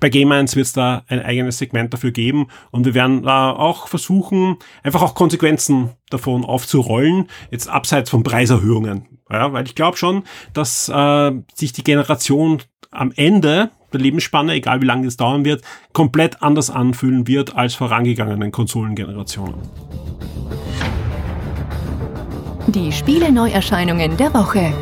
[0.00, 3.50] Bei Game 1 wird es da ein eigenes Segment dafür geben und wir werden da
[3.50, 9.06] auch versuchen, einfach auch Konsequenzen davon aufzurollen, jetzt abseits von Preiserhöhungen.
[9.30, 10.24] Ja, weil ich glaube schon,
[10.54, 15.62] dass äh, sich die Generation am Ende der Lebensspanne, egal wie lange es dauern wird,
[15.92, 19.60] komplett anders anfühlen wird als vorangegangenen Konsolengenerationen.
[22.68, 24.72] Die Spiele-Neuerscheinungen der Woche.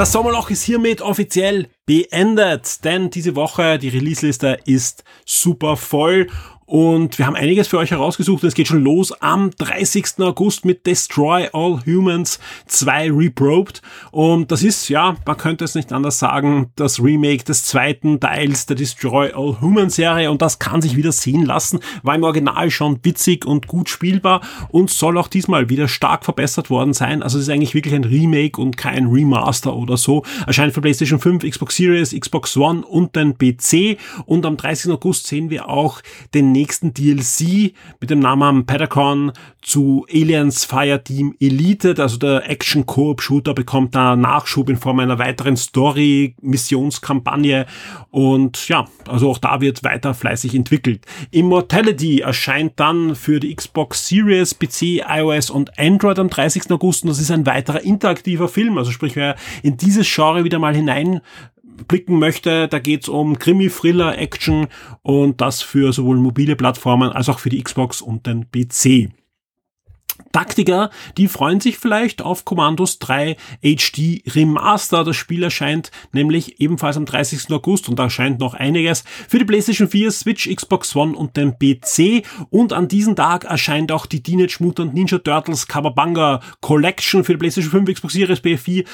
[0.00, 6.28] Das Sommerloch ist hiermit offiziell beendet, denn diese Woche die Release-Liste ist super voll
[6.70, 8.44] Und wir haben einiges für euch herausgesucht.
[8.44, 10.20] Es geht schon los am 30.
[10.20, 13.82] August mit Destroy All Humans 2 Reprobed.
[14.12, 18.66] Und das ist, ja, man könnte es nicht anders sagen, das Remake des zweiten Teils
[18.66, 20.30] der Destroy All Humans Serie.
[20.30, 21.80] Und das kann sich wieder sehen lassen.
[22.04, 26.70] War im Original schon witzig und gut spielbar und soll auch diesmal wieder stark verbessert
[26.70, 27.24] worden sein.
[27.24, 30.22] Also es ist eigentlich wirklich ein Remake und kein Remaster oder so.
[30.46, 33.98] Erscheint für PlayStation 5, Xbox Series, Xbox One und den PC.
[34.24, 34.92] Und am 30.
[34.92, 36.00] August sehen wir auch
[36.32, 43.94] den nächsten DLC mit dem Namen Patacon zu Aliens Fireteam Elite, also der Action-Koop-Shooter bekommt
[43.94, 47.64] da Nachschub in Form einer weiteren Story-Missionskampagne
[48.10, 51.06] und ja, also auch da wird weiter fleißig entwickelt.
[51.30, 56.70] Immortality erscheint dann für die Xbox Series, PC, iOS und Android am 30.
[56.70, 60.58] August und das ist ein weiterer interaktiver Film, also sprich, wer in dieses Genre wieder
[60.58, 61.22] mal hinein
[61.88, 64.68] blicken möchte, da geht's um Krimi, Thriller, Action
[65.02, 69.10] und das für sowohl mobile Plattformen als auch für die Xbox und den PC.
[70.32, 75.02] Taktiker, die freuen sich vielleicht auf Commandos 3 HD Remaster.
[75.02, 77.50] Das Spiel erscheint nämlich ebenfalls am 30.
[77.52, 81.58] August und da erscheint noch einiges für die PlayStation 4, Switch, Xbox One und den
[81.58, 82.24] PC.
[82.50, 87.38] Und an diesem Tag erscheint auch die Teenage Mutant Ninja Turtles Kawabanga Collection für die
[87.38, 88.84] PlayStation 5, Xbox Series, PS4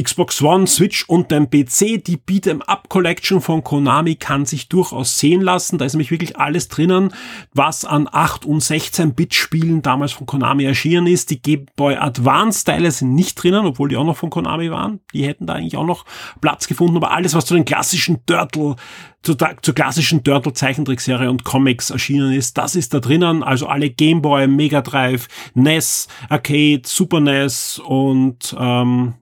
[0.00, 2.02] Xbox One, Switch und dem PC.
[2.04, 5.78] Die Beat'em Up Collection von Konami kann sich durchaus sehen lassen.
[5.78, 7.12] Da ist nämlich wirklich alles drinnen,
[7.52, 11.30] was an 8 und 16 Bit Spielen damals von Konami erschienen ist.
[11.30, 15.00] Die Game Boy Advance Teile sind nicht drinnen, obwohl die auch noch von Konami waren.
[15.12, 16.04] Die hätten da eigentlich auch noch
[16.40, 16.96] Platz gefunden.
[16.96, 18.76] Aber alles, was zu den klassischen Turtle
[19.24, 22.58] zur, zur klassischen Turtle Zeichentrickserie und Comics erschienen ist.
[22.58, 28.54] Das ist da drinnen, also alle Game Boy, Mega Drive, NES, Arcade, Super NES und
[28.58, 29.14] ähm,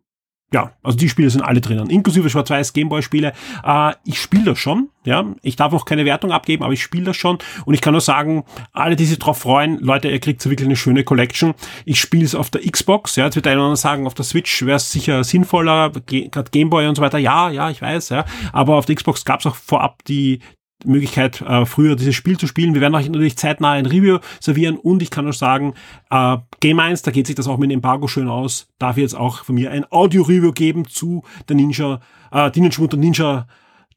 [0.52, 3.32] ja, also die Spiele sind alle drinnen, inklusive Schwarz-Weiß Gameboy-Spiele.
[3.64, 5.24] Äh, ich spiele das schon, ja.
[5.42, 7.38] Ich darf noch keine Wertung abgeben, aber ich spiele das schon.
[7.64, 10.68] Und ich kann nur sagen, alle, die sich drauf freuen, Leute, ihr kriegt so wirklich
[10.68, 11.54] eine schöne Collection.
[11.84, 13.24] Ich spiele es auf der Xbox, ja.
[13.24, 17.02] Jetzt wird einer sagen, auf der Switch wäre es sicher sinnvoller, gerade Gameboy und so
[17.02, 17.18] weiter.
[17.18, 18.24] Ja, ja, ich weiß, ja.
[18.52, 20.40] Aber auf der Xbox gab es auch vorab die,
[20.84, 22.74] Möglichkeit, äh, früher dieses Spiel zu spielen.
[22.74, 25.74] Wir werden euch natürlich zeitnah ein Review servieren und ich kann euch sagen,
[26.10, 29.14] äh, Game 1, da geht sich das auch mit dem Embargo schön aus, darf jetzt
[29.14, 32.00] auch von mir ein Audio-Review geben zu der Ninja,
[32.32, 33.46] äh, Mutant Ninja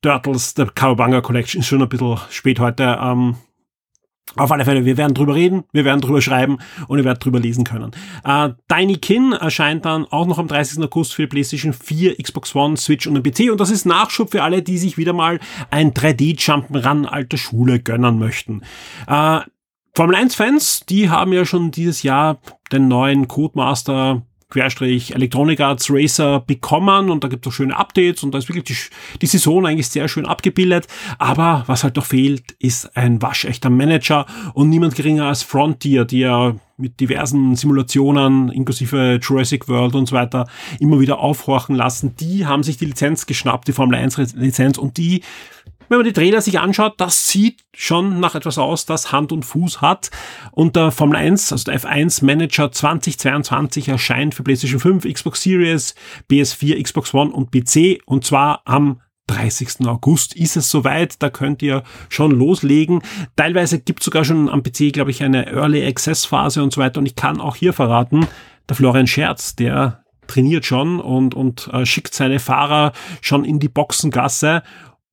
[0.01, 1.61] Turtles, der Kawabanga Collection.
[1.61, 2.99] Ist schon ein bisschen spät heute.
[3.01, 3.37] Ähm,
[4.35, 6.57] auf alle Fälle, wir werden drüber reden, wir werden drüber schreiben
[6.87, 7.91] und ihr werdet drüber lesen können.
[8.23, 10.83] Äh, Tiny Kin erscheint dann auch noch am 30.
[10.83, 14.43] August für PlayStation 4, Xbox One, Switch und den PC und das ist Nachschub für
[14.43, 15.39] alle, die sich wieder mal
[15.71, 18.61] ein 3D-Jump'n'Run alter Schule gönnen möchten.
[19.07, 19.39] Äh,
[19.93, 22.39] Formel 1 Fans, die haben ja schon dieses Jahr
[22.73, 24.23] den neuen Codemaster
[24.55, 28.47] Querstrich Electronic Arts Racer bekommen und da gibt es auch schöne Updates und da ist
[28.47, 30.87] wirklich die, die Saison eigentlich sehr schön abgebildet.
[31.19, 36.19] Aber was halt noch fehlt, ist ein waschechter Manager und niemand geringer als Frontier, die
[36.19, 40.47] ja mit diversen Simulationen inklusive Jurassic World und so weiter
[40.79, 42.15] immer wieder aufhorchen lassen.
[42.15, 45.21] Die haben sich die Lizenz geschnappt, die Formel 1 Lizenz und die
[45.89, 49.43] wenn man die Trailer sich anschaut, das sieht schon nach etwas aus, das Hand und
[49.43, 50.09] Fuß hat.
[50.51, 55.95] Und der Formel 1, also der F1 Manager 2022 erscheint für PlayStation 5, Xbox Series,
[56.29, 58.01] PS4, Xbox One und PC.
[58.05, 59.87] Und zwar am 30.
[59.87, 63.01] August ist es soweit, da könnt ihr schon loslegen.
[63.35, 66.81] Teilweise gibt es sogar schon am PC, glaube ich, eine Early Access Phase und so
[66.81, 66.99] weiter.
[66.99, 68.27] Und ich kann auch hier verraten,
[68.69, 73.69] der Florian Scherz, der trainiert schon und, und äh, schickt seine Fahrer schon in die
[73.69, 74.63] Boxengasse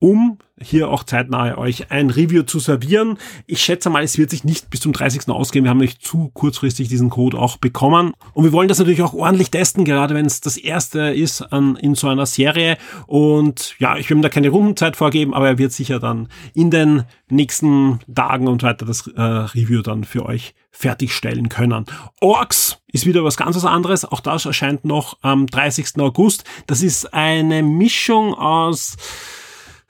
[0.02, 3.18] um hier auch zeitnah euch ein Review zu servieren.
[3.46, 5.28] Ich schätze mal, es wird sich nicht bis zum 30.
[5.28, 5.64] ausgehen.
[5.64, 8.12] Wir haben nicht zu kurzfristig diesen Code auch bekommen.
[8.32, 11.76] Und wir wollen das natürlich auch ordentlich testen, gerade wenn es das erste ist an,
[11.76, 12.78] in so einer Serie.
[13.06, 16.72] Und ja, ich will ihm da keine Rundenzeit vorgeben, aber er wird sicher dann in
[16.72, 21.86] den nächsten Tagen und weiter das äh, Review dann für euch fertigstellen können.
[22.20, 24.04] Orks ist wieder was ganz anderes.
[24.04, 26.00] Auch das erscheint noch am 30.
[26.00, 26.42] August.
[26.66, 28.96] Das ist eine Mischung aus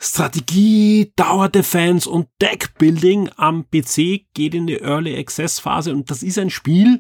[0.05, 6.25] Strategie, Tower Defense und Deckbuilding am PC geht in die Early Access Phase und das
[6.25, 6.99] ist ein Spiel,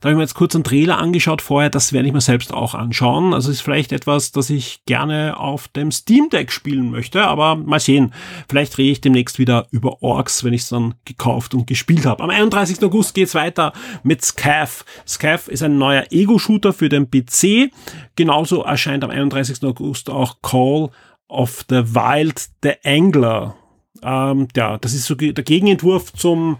[0.00, 2.54] da habe ich mir jetzt kurz einen Trailer angeschaut vorher, das werde ich mir selbst
[2.54, 3.34] auch anschauen.
[3.34, 7.80] Also ist vielleicht etwas, das ich gerne auf dem Steam Deck spielen möchte, aber mal
[7.80, 8.14] sehen.
[8.48, 12.24] Vielleicht rede ich demnächst wieder über Orks, wenn ich es dann gekauft und gespielt habe.
[12.24, 12.82] Am 31.
[12.82, 14.86] August geht's weiter mit Scav.
[15.06, 17.70] Scav ist ein neuer Ego-Shooter für den PC.
[18.16, 19.62] Genauso erscheint am 31.
[19.64, 20.88] August auch Call
[21.30, 23.54] of the Wild the Angler.
[24.02, 26.58] Ähm, ja, das ist so der Gegenentwurf zum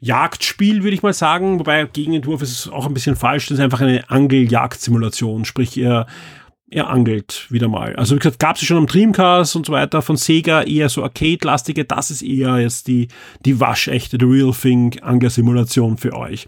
[0.00, 1.58] Jagdspiel, würde ich mal sagen.
[1.58, 3.46] Wobei Gegenentwurf ist auch ein bisschen falsch.
[3.46, 5.44] Das ist einfach eine Angel-Jagd-Simulation.
[5.44, 6.06] Sprich, ihr
[6.72, 7.94] er angelt wieder mal.
[7.96, 11.02] Also wie gesagt, gab es schon am Dreamcast und so weiter von Sega eher so
[11.02, 11.84] Arcade-lastige.
[11.84, 13.08] Das ist eher jetzt die,
[13.44, 16.46] die waschechte, the real thing Angler-Simulation für euch.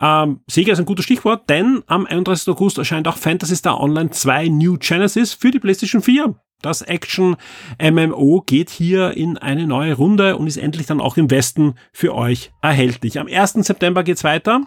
[0.00, 2.48] Ähm, Sega ist ein gutes Stichwort, denn am 31.
[2.48, 6.34] August erscheint auch Fantasy Star Online 2 New Genesis für die PlayStation 4.
[6.60, 7.36] Das Action
[7.80, 12.14] MMO geht hier in eine neue Runde und ist endlich dann auch im Westen für
[12.14, 13.20] euch erhältlich.
[13.20, 13.52] Am 1.
[13.52, 14.62] September geht's weiter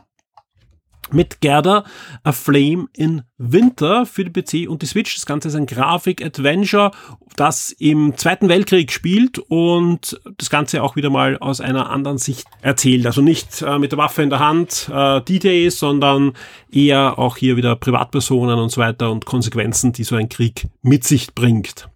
[1.13, 1.83] mit Gerda
[2.23, 5.15] A Flame in Winter für die PC und die Switch.
[5.15, 6.91] Das Ganze ist ein Grafik-Adventure,
[7.35, 12.47] das im Zweiten Weltkrieg spielt und das Ganze auch wieder mal aus einer anderen Sicht
[12.61, 13.05] erzählt.
[13.05, 16.33] Also nicht äh, mit der Waffe in der Hand, äh, D-Day, sondern
[16.71, 21.03] eher auch hier wieder Privatpersonen und so weiter und Konsequenzen, die so ein Krieg mit
[21.03, 21.89] sich bringt.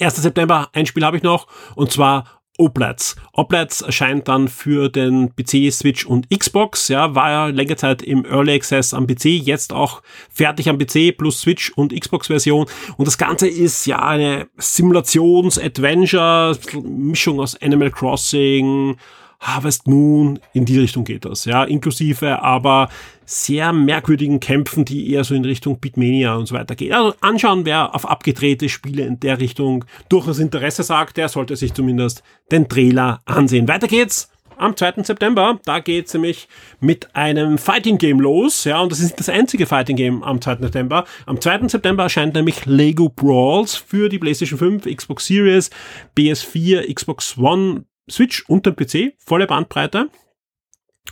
[0.00, 0.16] 1.
[0.16, 3.16] September, ein Spiel habe ich noch, und zwar Oplats.
[3.32, 6.88] Oplats erscheint dann für den PC, Switch und Xbox.
[6.88, 11.16] Ja, war ja längere Zeit im Early Access am PC, jetzt auch fertig am PC
[11.16, 12.66] plus Switch und Xbox-Version.
[12.96, 18.96] Und das Ganze ist ja eine Simulations-Adventure, Mischung aus Animal Crossing,
[19.40, 22.88] Harvest Moon, in die Richtung geht das, ja, inklusive aber
[23.24, 26.92] sehr merkwürdigen Kämpfen, die eher so in Richtung Beatmania und so weiter gehen.
[26.92, 31.74] Also anschauen, wer auf abgedrehte Spiele in der Richtung durchaus Interesse sagt, der sollte sich
[31.74, 33.68] zumindest den Trailer ansehen.
[33.68, 35.04] Weiter geht's am 2.
[35.04, 35.58] September.
[35.64, 36.48] Da geht's nämlich
[36.80, 38.64] mit einem Fighting Game los.
[38.64, 40.56] Ja, und das ist nicht das einzige Fighting Game am 2.
[40.56, 41.04] September.
[41.26, 41.68] Am 2.
[41.68, 45.70] September erscheint nämlich Lego Brawls für die PlayStation 5, Xbox Series,
[46.16, 50.10] PS4, Xbox One, Switch und den PC, volle Bandbreite.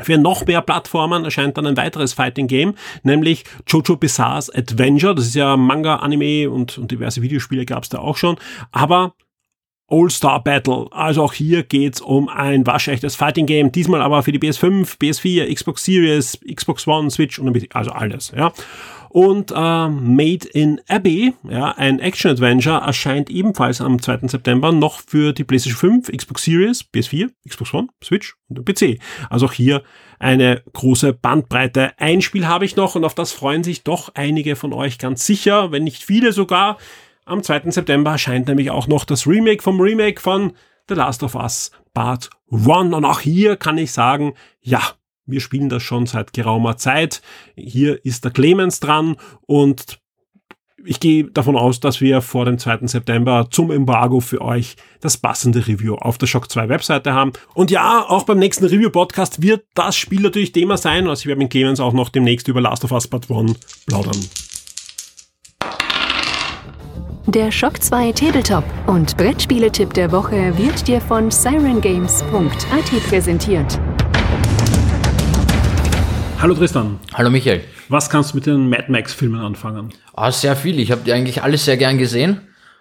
[0.01, 5.15] Für noch mehr Plattformen erscheint dann ein weiteres Fighting Game, nämlich Jojo Bizarre's Adventure.
[5.15, 8.37] Das ist ja Manga, Anime und, und diverse Videospiele gab es da auch schon.
[8.73, 9.15] Aber
[9.89, 10.89] All-Star Battle.
[10.91, 13.71] Also auch hier geht's um ein waschechtes Fighting Game.
[13.71, 18.33] Diesmal aber für die PS5, PS4, Xbox Series, Xbox One, Switch und also alles.
[18.37, 18.53] Ja.
[19.09, 24.29] Und äh, Made in Abbey, ja, ein Action-Adventure, erscheint ebenfalls am 2.
[24.29, 28.99] September noch für die PlayStation 5, Xbox Series, PS4, Xbox One, Switch und PC.
[29.31, 29.83] Also auch hier
[30.19, 31.93] eine große Bandbreite.
[31.99, 35.27] Ein Spiel habe ich noch und auf das freuen sich doch einige von euch ganz
[35.27, 36.79] sicher, wenn nicht viele sogar.
[37.25, 37.71] Am 2.
[37.71, 40.53] September erscheint nämlich auch noch das Remake vom Remake von
[40.89, 42.95] The Last of Us Part 1.
[42.95, 44.81] Und auch hier kann ich sagen, ja,
[45.27, 47.21] wir spielen das schon seit geraumer Zeit.
[47.57, 49.99] Hier ist der Clemens dran und
[50.85, 52.87] ich gehe davon aus, dass wir vor dem 2.
[52.87, 57.33] September zum Embargo für euch das passende Review auf der Shock 2 Webseite haben.
[57.55, 61.09] Und ja, auch beim nächsten Review-Podcast wird das Spiel natürlich Thema sein.
[61.09, 64.17] Also ich werde mit Clemens auch noch demnächst über Last of Us Part 1 plaudern.
[67.27, 73.81] Der Shock 2 Tabletop und Brettspieletipp der Woche wird dir von sirengames.at präsentiert.
[76.39, 77.01] Hallo Tristan.
[77.15, 77.65] Hallo Michael.
[77.89, 79.89] Was kannst du mit den Mad Max-Filmen anfangen?
[80.13, 80.79] Ah, sehr viel.
[80.79, 82.41] Ich habe die eigentlich alle sehr gern gesehen.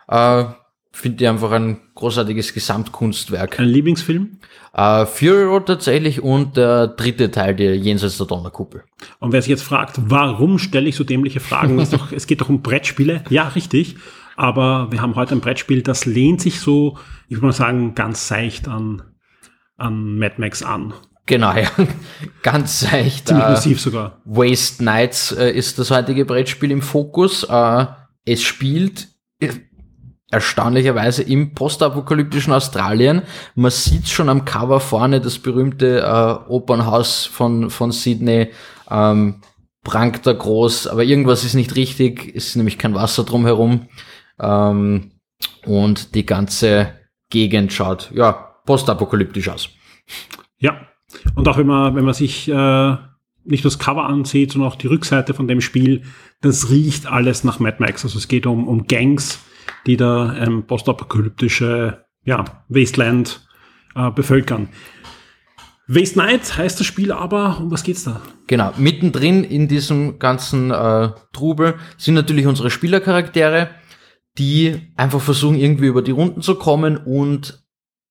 [0.10, 0.44] Äh,
[0.91, 3.60] Finde die einfach ein großartiges Gesamtkunstwerk.
[3.60, 4.39] Ein Lieblingsfilm?
[4.74, 8.84] Äh, Fury Road tatsächlich und der dritte Teil, der Jenseits der Donnerkuppel.
[9.20, 11.80] Und wer sich jetzt fragt, warum stelle ich so dämliche Fragen?
[11.80, 13.24] es, doch, es geht doch um Brettspiele.
[13.30, 13.96] Ja, richtig.
[14.36, 16.98] Aber wir haben heute ein Brettspiel, das lehnt sich so,
[17.30, 19.02] ich würde mal sagen, ganz seicht an,
[19.78, 20.94] an Mad Max an.
[21.25, 21.69] Genau, ja.
[22.43, 23.27] Ganz seicht.
[23.27, 24.21] Ziemlich äh, massiv sogar.
[24.25, 27.43] Waste Nights äh, ist das heutige Brettspiel im Fokus.
[27.43, 27.85] Äh,
[28.25, 29.07] es spielt
[29.39, 29.49] äh,
[30.29, 33.23] erstaunlicherweise im postapokalyptischen Australien.
[33.55, 38.51] Man sieht schon am Cover vorne das berühmte äh, Opernhaus von, von Sydney.
[38.89, 39.41] Ähm,
[39.83, 42.33] prangt da groß, aber irgendwas ist nicht richtig.
[42.35, 43.88] Es ist nämlich kein Wasser drumherum.
[44.39, 45.11] Ähm,
[45.65, 46.93] und die ganze
[47.29, 48.31] Gegend schaut, ja,
[48.65, 49.69] postapokalyptisch aus.
[50.57, 50.88] Ja,
[51.36, 52.95] und auch wenn man, wenn man sich äh,
[53.43, 56.04] nicht nur das Cover ansieht, sondern auch die Rückseite von dem Spiel,
[56.41, 58.04] das riecht alles nach Mad Max.
[58.04, 59.39] Also es geht um, um Gangs,
[59.86, 63.47] die da ähm, postapokalyptische ja, Wasteland
[63.95, 64.69] äh, bevölkern.
[65.88, 68.21] Waste Night heißt das Spiel aber, um was geht's da?
[68.47, 73.69] Genau, mittendrin in diesem ganzen äh, Trubel sind natürlich unsere Spielercharaktere,
[74.39, 77.63] die einfach versuchen, irgendwie über die Runden zu kommen und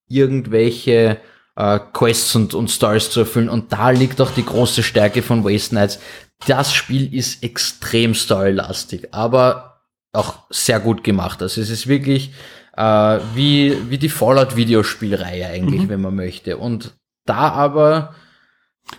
[0.09, 1.19] irgendwelche
[1.57, 3.49] äh, Quests und, und Stories zu erfüllen.
[3.49, 6.01] Und da liegt auch die große Stärke von Waste Nights.
[6.47, 11.43] Das Spiel ist extrem storylastig, aber auch sehr gut gemacht.
[11.43, 12.33] Also es ist wirklich
[12.77, 15.89] äh, wie, wie die Fallout-Videospielreihe eigentlich, mhm.
[15.89, 16.57] wenn man möchte.
[16.57, 18.15] Und da aber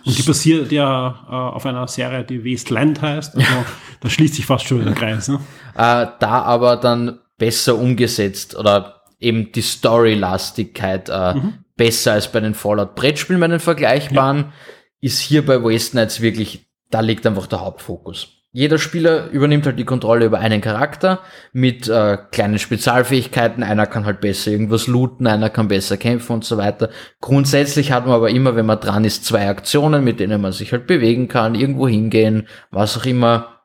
[0.04, 3.36] und die basiert ja äh, auf einer Serie, die Wasteland heißt.
[3.36, 3.48] Also
[4.00, 5.28] da schließt sich fast schon der Kreis.
[5.28, 5.36] Ne?
[5.74, 12.40] Äh, da aber dann besser umgesetzt oder eben die Storylastigkeit äh, mhm besser als bei
[12.40, 14.52] den Fallout-Brettspielen, bei den vergleichbaren, ja.
[15.00, 18.28] ist hier bei Waste Nights wirklich, da liegt einfach der Hauptfokus.
[18.56, 21.20] jeder Spieler übernimmt halt die Kontrolle über einen Charakter
[21.52, 23.62] mit äh, kleinen Spezialfähigkeiten.
[23.62, 26.88] Einer kann halt besser irgendwas looten, einer kann besser kämpfen und so weiter.
[27.20, 30.72] Grundsätzlich hat man aber immer, wenn man dran ist, zwei Aktionen, mit denen man sich
[30.72, 33.60] halt bewegen kann, irgendwo hingehen, was auch immer.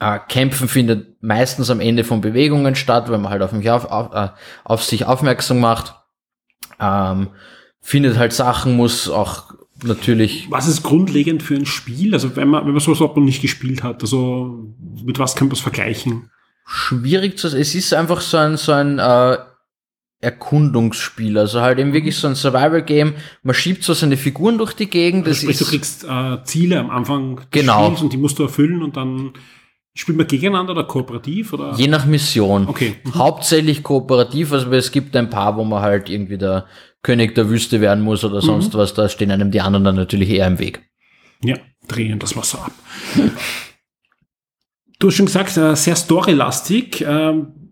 [0.00, 3.86] Äh, Kämpfen findet meistens am Ende von Bewegungen statt, wenn man halt auf, mich auf,
[3.86, 4.28] auf, äh,
[4.64, 5.94] auf sich aufmerksam macht.
[6.80, 7.28] Ähm,
[7.80, 10.50] findet halt Sachen, muss auch natürlich.
[10.50, 12.14] Was ist grundlegend für ein Spiel?
[12.14, 15.54] Also wenn man, wenn man sowas noch nicht gespielt hat, also mit was kann man
[15.54, 16.30] es vergleichen?
[16.66, 19.36] Schwierig zu Es ist einfach so ein, so ein äh,
[20.20, 21.38] Erkundungsspiel.
[21.38, 23.14] Also halt eben wirklich so ein Survival-Game.
[23.42, 25.26] Man schiebt so seine Figuren durch die Gegend.
[25.26, 27.86] Also sprich, du kriegst äh, Ziele am Anfang des genau.
[27.86, 29.32] Spiels und die musst du erfüllen und dann
[29.96, 31.54] Spielt man gegeneinander oder kooperativ?
[31.54, 31.72] Oder?
[31.74, 32.68] Je nach Mission.
[32.68, 32.96] Okay.
[33.02, 33.14] Mhm.
[33.14, 36.66] Hauptsächlich kooperativ, also es gibt ein paar, wo man halt irgendwie der
[37.02, 38.78] König der Wüste werden muss oder sonst mhm.
[38.78, 40.82] was, da stehen einem die anderen dann natürlich eher im Weg.
[41.42, 41.56] Ja,
[41.88, 42.72] drehen das Wasser ab.
[44.98, 47.00] du hast schon gesagt, äh, sehr storylastig.
[47.00, 47.65] Ähm,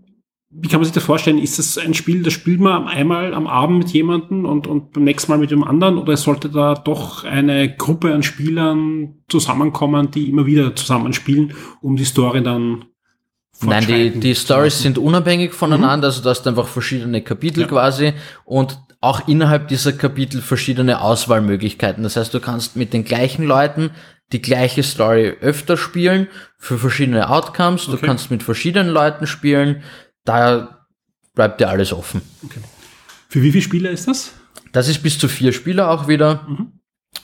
[0.56, 1.38] wie kann man sich das vorstellen?
[1.38, 5.04] Ist das ein Spiel, das spielt man einmal am Abend mit jemandem und, und beim
[5.04, 5.98] nächsten Mal mit dem anderen?
[5.98, 12.04] Oder sollte da doch eine Gruppe an Spielern zusammenkommen, die immer wieder zusammenspielen, um die
[12.04, 12.84] Story dann
[13.60, 16.04] Nein, die, die Stories sind unabhängig voneinander, mhm.
[16.04, 17.66] also du hast einfach verschiedene Kapitel ja.
[17.68, 18.12] quasi
[18.44, 22.02] und auch innerhalb dieser Kapitel verschiedene Auswahlmöglichkeiten.
[22.02, 23.90] Das heißt, du kannst mit den gleichen Leuten
[24.32, 26.26] die gleiche Story öfter spielen
[26.58, 27.86] für verschiedene Outcomes.
[27.86, 29.82] Du kannst mit verschiedenen Leuten spielen
[30.24, 30.86] da
[31.34, 32.22] bleibt dir alles offen.
[32.44, 32.60] Okay.
[33.28, 34.32] Für wie viele Spieler ist das?
[34.72, 36.46] Das ist bis zu vier Spieler auch wieder.
[36.48, 36.72] Mhm.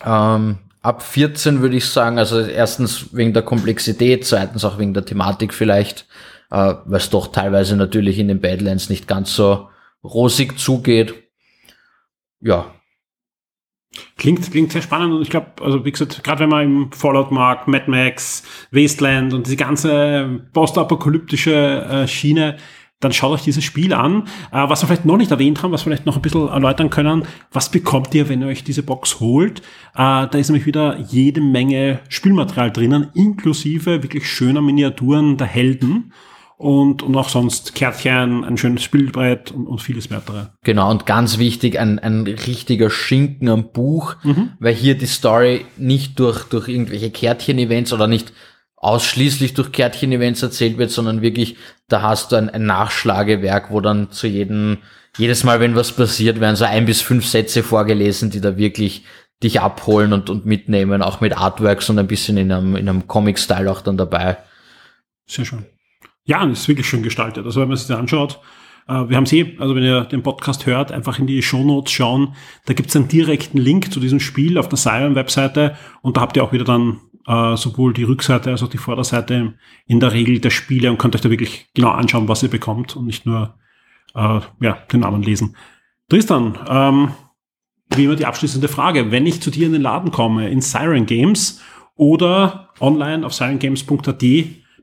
[0.04, 5.04] Ähm, ab 14 würde ich sagen, also erstens wegen der Komplexität, zweitens auch wegen der
[5.04, 6.06] Thematik vielleicht,
[6.50, 9.68] äh, weil es doch teilweise natürlich in den Badlands nicht ganz so
[10.02, 11.14] rosig zugeht.
[12.40, 12.74] Ja.
[14.16, 17.32] Klingt, klingt sehr spannend und ich glaube, also wie gesagt, gerade wenn man im Fallout
[17.32, 22.56] mag, Mad Max, Wasteland und diese ganze postapokalyptische äh, Schiene,
[23.00, 24.24] dann schaut euch dieses Spiel an.
[24.52, 26.90] Äh, was wir vielleicht noch nicht erwähnt haben, was wir vielleicht noch ein bisschen erläutern
[26.90, 29.60] können, was bekommt ihr, wenn ihr euch diese Box holt?
[29.94, 36.12] Äh, da ist nämlich wieder jede Menge Spielmaterial drinnen, inklusive wirklich schöner Miniaturen der Helden.
[36.56, 40.48] Und, und auch sonst Kärtchen, ein schönes Spielbrett und, und vieles weitere.
[40.62, 44.50] Genau, und ganz wichtig, ein, ein richtiger Schinken am Buch, mhm.
[44.58, 48.34] weil hier die Story nicht durch, durch irgendwelche Kärtchen-Events oder nicht
[48.80, 51.56] ausschließlich durch Kärtchen-Events erzählt wird, sondern wirklich,
[51.90, 54.78] da hast du ein, ein Nachschlagewerk, wo dann zu jedem,
[55.18, 59.04] jedes Mal, wenn was passiert, werden so ein bis fünf Sätze vorgelesen, die da wirklich
[59.42, 63.06] dich abholen und, und mitnehmen, auch mit Artworks und ein bisschen in einem, in einem
[63.06, 64.36] Comic-Style auch dann dabei.
[65.26, 65.66] Sehr schön.
[66.24, 67.44] Ja, und ist wirklich schön gestaltet.
[67.44, 68.40] Also wenn man sich das anschaut,
[68.86, 72.34] äh, wir haben sie, also wenn ihr den Podcast hört, einfach in die Shownotes schauen.
[72.66, 76.36] Da gibt es einen direkten Link zu diesem Spiel auf der Siren-Webseite und da habt
[76.36, 77.00] ihr auch wieder dann
[77.30, 79.54] äh, sowohl die Rückseite als auch die Vorderseite
[79.86, 82.96] in der Regel der Spiele und könnt euch da wirklich genau anschauen, was ihr bekommt
[82.96, 83.54] und nicht nur
[84.14, 85.56] äh, ja, den Namen lesen.
[86.08, 87.12] Tristan, ähm,
[87.94, 89.12] wie immer die abschließende Frage.
[89.12, 91.60] Wenn ich zu dir in den Laden komme, in Siren Games
[91.94, 94.24] oder online auf sirengames.at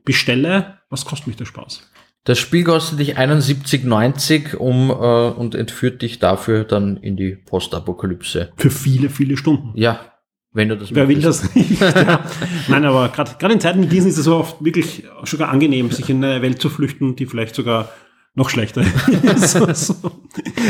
[0.04, 1.90] bestelle, was kostet mich der Spaß?
[2.24, 4.94] Das Spiel kostet dich 71,90 um, äh,
[5.38, 8.52] und entführt dich dafür dann in die Postapokalypse.
[8.56, 9.72] Für viele, viele Stunden.
[9.74, 10.17] Ja,
[10.58, 11.80] wenn du das Wer will das nicht?
[11.80, 12.24] ja.
[12.68, 16.22] Nein, aber gerade in Zeiten wie diesen ist es oft wirklich sogar angenehm, sich in
[16.22, 17.88] eine Welt zu flüchten, die vielleicht sogar
[18.34, 19.52] noch schlechter ist.
[19.52, 19.94] so, so.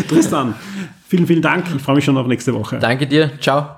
[0.08, 0.54] Tristan,
[1.08, 1.66] vielen, vielen Dank.
[1.74, 2.78] Ich freue mich schon auf nächste Woche.
[2.78, 3.32] Danke dir.
[3.40, 3.76] Ciao.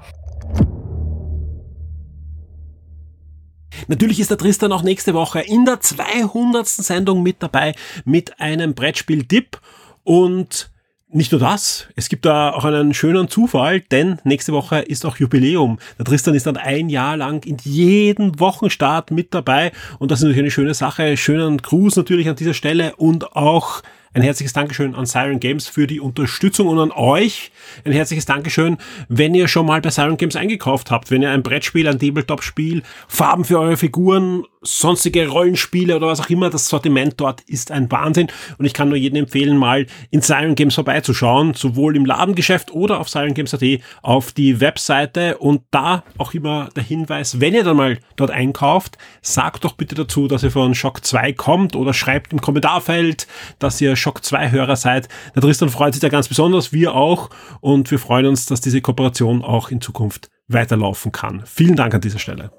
[3.88, 6.66] Natürlich ist der Tristan auch nächste Woche in der 200.
[6.66, 9.58] Sendung mit dabei mit einem Brettspiel-Tipp
[10.04, 10.70] und
[11.12, 15.16] nicht nur das, es gibt da auch einen schönen Zufall, denn nächste Woche ist auch
[15.16, 15.78] Jubiläum.
[15.98, 20.24] Der Tristan ist dann ein Jahr lang in jedem Wochenstart mit dabei und das ist
[20.24, 21.16] natürlich eine schöne Sache.
[21.16, 25.86] Schönen Gruß natürlich an dieser Stelle und auch ein herzliches Dankeschön an Siren Games für
[25.86, 27.52] die Unterstützung und an euch
[27.84, 31.44] ein herzliches Dankeschön, wenn ihr schon mal bei Siren Games eingekauft habt, wenn ihr ein
[31.44, 37.14] Brettspiel, ein Tabletop-Spiel, Farben für eure Figuren, sonstige Rollenspiele oder was auch immer, das Sortiment
[37.16, 38.28] dort ist ein Wahnsinn.
[38.58, 43.00] Und ich kann nur jedem empfehlen, mal in Siren Games vorbeizuschauen, sowohl im Ladengeschäft oder
[43.00, 45.38] auf sirengames.at auf die Webseite.
[45.38, 49.94] Und da auch immer der Hinweis, wenn ihr dann mal dort einkauft, sagt doch bitte
[49.94, 53.26] dazu, dass ihr von Shock 2 kommt oder schreibt im Kommentarfeld,
[53.58, 55.08] dass ihr Shock 2 Hörer seid.
[55.34, 57.30] Der Tristan freut sich da ganz besonders, wir auch.
[57.60, 61.42] Und wir freuen uns, dass diese Kooperation auch in Zukunft weiterlaufen kann.
[61.46, 62.50] Vielen Dank an dieser Stelle.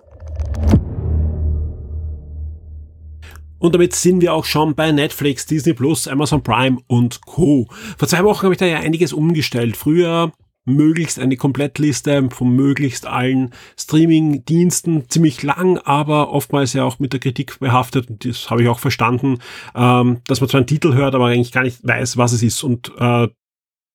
[3.61, 7.67] Und damit sind wir auch schon bei Netflix, Disney Plus, Amazon Prime und Co.
[7.95, 9.77] Vor zwei Wochen habe ich da ja einiges umgestellt.
[9.77, 10.31] Früher
[10.65, 17.19] möglichst eine Komplettliste von möglichst allen Streaming-Diensten, ziemlich lang, aber oftmals ja auch mit der
[17.19, 19.39] Kritik behaftet, und das habe ich auch verstanden,
[19.75, 22.63] ähm, dass man zwar einen Titel hört, aber eigentlich gar nicht weiß, was es ist.
[22.63, 23.27] Und äh,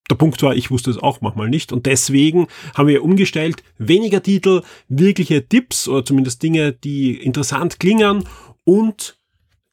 [0.08, 1.72] der Punkt war, ich wusste es auch manchmal nicht.
[1.72, 8.24] Und deswegen haben wir umgestellt, weniger Titel, wirkliche Tipps oder zumindest Dinge, die interessant klingen
[8.64, 9.15] und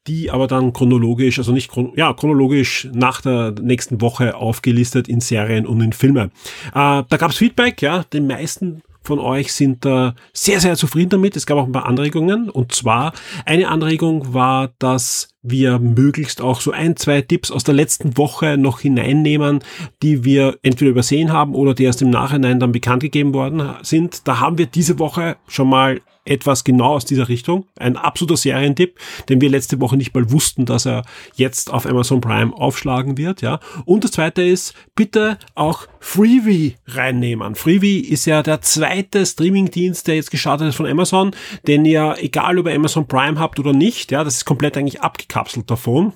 [0.06, 5.20] die aber dann chronologisch, also nicht chron ja, chronologisch nach der nächsten Woche aufgelistet in
[5.20, 6.30] Serien und in Filme.
[6.74, 11.36] Äh, da gab's Feedback, ja, den meisten von euch sind da sehr, sehr zufrieden damit.
[11.36, 12.48] Es gab auch ein paar Anregungen.
[12.48, 13.12] Und zwar,
[13.44, 18.56] eine Anregung war, dass wir möglichst auch so ein, zwei Tipps aus der letzten Woche
[18.56, 19.60] noch hineinnehmen,
[20.02, 24.26] die wir entweder übersehen haben oder die erst im Nachhinein dann bekannt gegeben worden sind.
[24.26, 27.66] Da haben wir diese Woche schon mal etwas genau aus dieser Richtung.
[27.78, 32.20] Ein absoluter Serientipp, den wir letzte Woche nicht mal wussten, dass er jetzt auf Amazon
[32.20, 33.60] Prime aufschlagen wird, ja.
[33.84, 37.54] Und das zweite ist, bitte auch Freebie reinnehmen.
[37.54, 41.32] Freebie ist ja der zweite Streamingdienst, der jetzt gestartet ist von Amazon,
[41.66, 45.02] den ihr, egal ob ihr Amazon Prime habt oder nicht, ja, das ist komplett eigentlich
[45.34, 46.12] abgekapselt davon,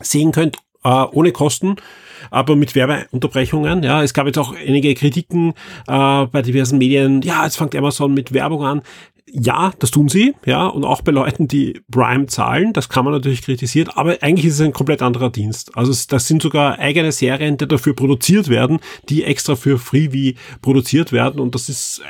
[0.00, 1.76] sehen könnt, äh, ohne Kosten
[2.30, 3.82] aber mit Werbeunterbrechungen.
[3.82, 5.50] Ja, es gab jetzt auch einige Kritiken
[5.86, 7.20] äh, bei diversen Medien.
[7.20, 8.82] Ja, jetzt fängt Amazon mit Werbung an.
[9.28, 13.12] Ja, das tun sie, ja, und auch bei Leuten, die Prime zahlen, das kann man
[13.12, 15.76] natürlich kritisieren, aber eigentlich ist es ein komplett anderer Dienst.
[15.76, 21.12] Also das sind sogar eigene Serien, die dafür produziert werden, die extra für Freebie produziert
[21.12, 22.02] werden und das ist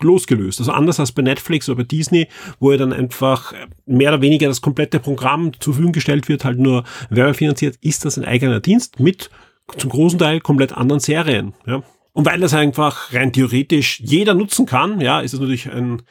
[0.00, 0.60] losgelöst.
[0.60, 2.28] Also anders als bei Netflix oder bei Disney,
[2.60, 3.52] wo ja dann einfach
[3.86, 8.18] mehr oder weniger das komplette Programm zur Verfügung gestellt wird, halt nur werbefinanziert, ist das
[8.18, 9.30] ein eigener Dienst mit
[9.76, 11.54] zum großen Teil komplett anderen Serien.
[11.66, 11.82] Ja.
[12.12, 16.02] Und weil das einfach rein theoretisch jeder nutzen kann, ja, ist es natürlich ein,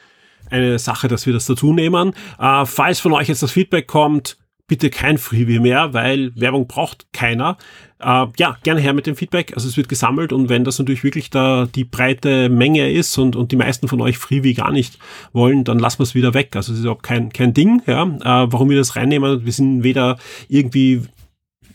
[0.50, 2.12] eine Sache, dass wir das dazu nehmen.
[2.38, 7.12] Äh, falls von euch jetzt das Feedback kommt, bitte kein Freebie mehr, weil Werbung braucht
[7.12, 7.56] keiner.
[8.00, 9.52] Äh, ja, gerne her mit dem Feedback.
[9.54, 13.36] Also es wird gesammelt und wenn das natürlich wirklich da die breite Menge ist und,
[13.36, 14.98] und die meisten von euch Freebie gar nicht
[15.32, 16.56] wollen, dann lassen wir es wieder weg.
[16.56, 18.02] Also es ist überhaupt kein, kein Ding, ja.
[18.02, 21.02] Äh, warum wir das reinnehmen, wir sind weder irgendwie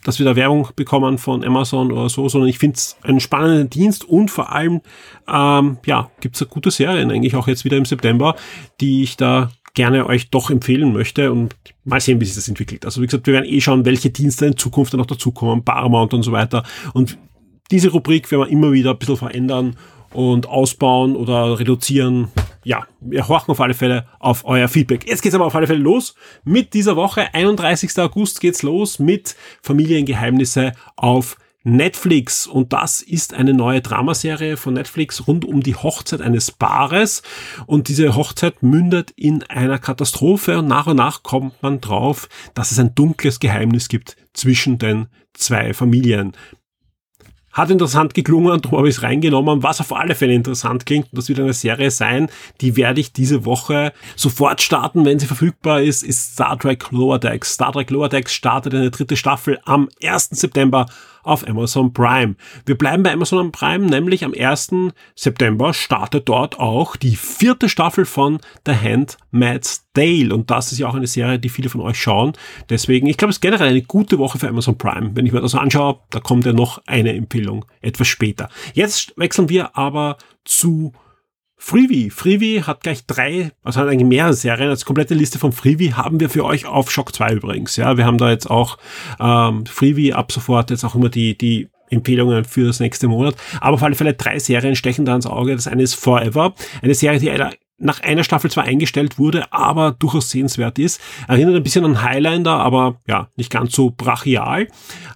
[0.04, 3.70] dass wir da Werbung bekommen von Amazon oder so, sondern ich finde es einen spannenden
[3.70, 4.80] Dienst und vor allem,
[5.28, 8.34] ähm, ja, gibt es gute Serien eigentlich auch jetzt wieder im September,
[8.80, 11.54] die ich da gerne euch doch empfehlen möchte und
[11.84, 12.84] mal sehen, wie sich das entwickelt.
[12.84, 16.14] Also wie gesagt, wir werden eh schauen, welche Dienste in Zukunft dann noch dazukommen, Paramount
[16.14, 16.62] und so weiter.
[16.92, 17.18] Und
[17.70, 19.76] diese Rubrik werden wir immer wieder ein bisschen verändern
[20.12, 22.28] und ausbauen oder reduzieren.
[22.64, 25.06] Ja, wir horchen auf alle Fälle auf euer Feedback.
[25.08, 26.14] Jetzt geht's aber auf alle Fälle los
[26.44, 27.32] mit dieser Woche.
[27.32, 27.98] 31.
[27.98, 35.26] August geht's los mit Familiengeheimnisse auf Netflix und das ist eine neue Dramaserie von Netflix
[35.26, 37.22] rund um die Hochzeit eines Paares
[37.66, 42.72] und diese Hochzeit mündet in einer Katastrophe und nach und nach kommt man drauf, dass
[42.72, 46.32] es ein dunkles Geheimnis gibt zwischen den zwei Familien.
[47.52, 49.62] Hat interessant geklungen und darum habe ich es reingenommen.
[49.62, 52.28] Was auf alle Fälle interessant klingt, und das wird eine Serie sein,
[52.62, 57.18] die werde ich diese Woche sofort starten, wenn sie verfügbar ist, ist Star Trek Lower
[57.18, 57.52] Decks.
[57.52, 60.30] Star Trek Lower Decks startet eine dritte Staffel am 1.
[60.30, 60.86] September
[61.22, 62.36] auf Amazon Prime.
[62.66, 64.74] Wir bleiben bei Amazon Prime, nämlich am 1.
[65.14, 70.34] September startet dort auch die vierte Staffel von The Handmaid's Tale.
[70.34, 72.32] Und das ist ja auch eine Serie, die viele von euch schauen.
[72.70, 75.10] Deswegen, ich glaube, es ist generell eine gute Woche für Amazon Prime.
[75.14, 78.48] Wenn ich mir das anschaue, da kommt ja noch eine Empfehlung etwas später.
[78.74, 80.92] Jetzt wechseln wir aber zu
[81.64, 82.10] Freebie.
[82.10, 84.68] Freebie hat gleich drei, also hat eigentlich mehrere Serien.
[84.68, 87.76] Als komplette Liste von Freebie haben wir für euch auf Shock 2 übrigens.
[87.76, 88.78] Ja, wir haben da jetzt auch
[89.20, 93.36] ähm, Freebie ab sofort jetzt auch immer die, die Empfehlungen für das nächste Monat.
[93.60, 95.54] Aber auf alle Fälle drei Serien stechen da ins Auge.
[95.54, 96.52] Das eine ist Forever,
[96.82, 97.30] eine Serie, die
[97.82, 101.00] nach einer Staffel zwar eingestellt wurde, aber durchaus sehenswert ist.
[101.28, 104.62] Erinnert ein bisschen an Highlander, aber ja, nicht ganz so brachial.
[104.62, 104.68] Äh,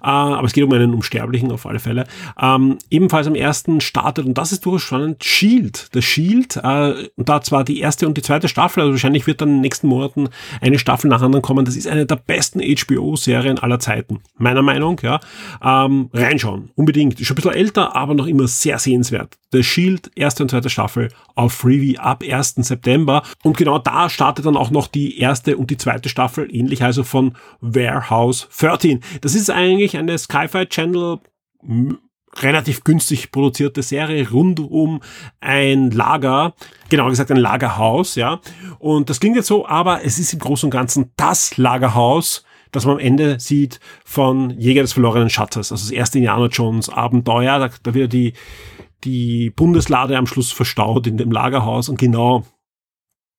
[0.03, 2.07] aber es geht um einen Unsterblichen auf alle Fälle.
[2.41, 5.95] Ähm, ebenfalls am ersten startet, und das ist durchaus spannend, Shield.
[5.95, 9.41] Der Shield, äh, und da zwar die erste und die zweite Staffel, also wahrscheinlich wird
[9.41, 10.29] dann in den nächsten Monaten
[10.61, 11.65] eine Staffel nach anderen kommen.
[11.65, 14.21] Das ist eine der besten HBO-Serien aller Zeiten.
[14.39, 15.21] Meiner Meinung, ja.
[15.63, 16.71] Ähm, reinschauen.
[16.75, 17.21] Unbedingt.
[17.21, 19.39] Ist schon ein bisschen älter, aber noch immer sehr sehenswert.
[19.53, 22.56] The Shield, erste und zweite Staffel auf Freebie ab 1.
[22.63, 23.23] September.
[23.43, 27.05] Und genau da startet dann auch noch die erste und die zweite Staffel, ähnlich also
[27.05, 29.01] von Warehouse 13.
[29.21, 31.19] Das ist eigentlich eine Sci-Fi Channel
[32.43, 35.01] relativ günstig produzierte Serie rund um
[35.41, 36.55] ein Lager,
[36.89, 38.41] genauer gesagt ein Lagerhaus, ja.
[38.79, 42.85] Und das klingt jetzt so, aber es ist im Großen und Ganzen das Lagerhaus, das
[42.85, 47.59] man am Ende sieht von Jäger des verlorenen Schatzes, also das erste Indiana Jones Abenteuer,
[47.59, 48.35] da, da wird die
[49.07, 52.45] die Bundeslade am Schluss verstaut in dem Lagerhaus und genau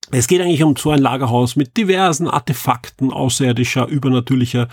[0.09, 4.69] Es geht eigentlich um so ein Lagerhaus mit diversen Artefakten außerirdischer, übernatürlicher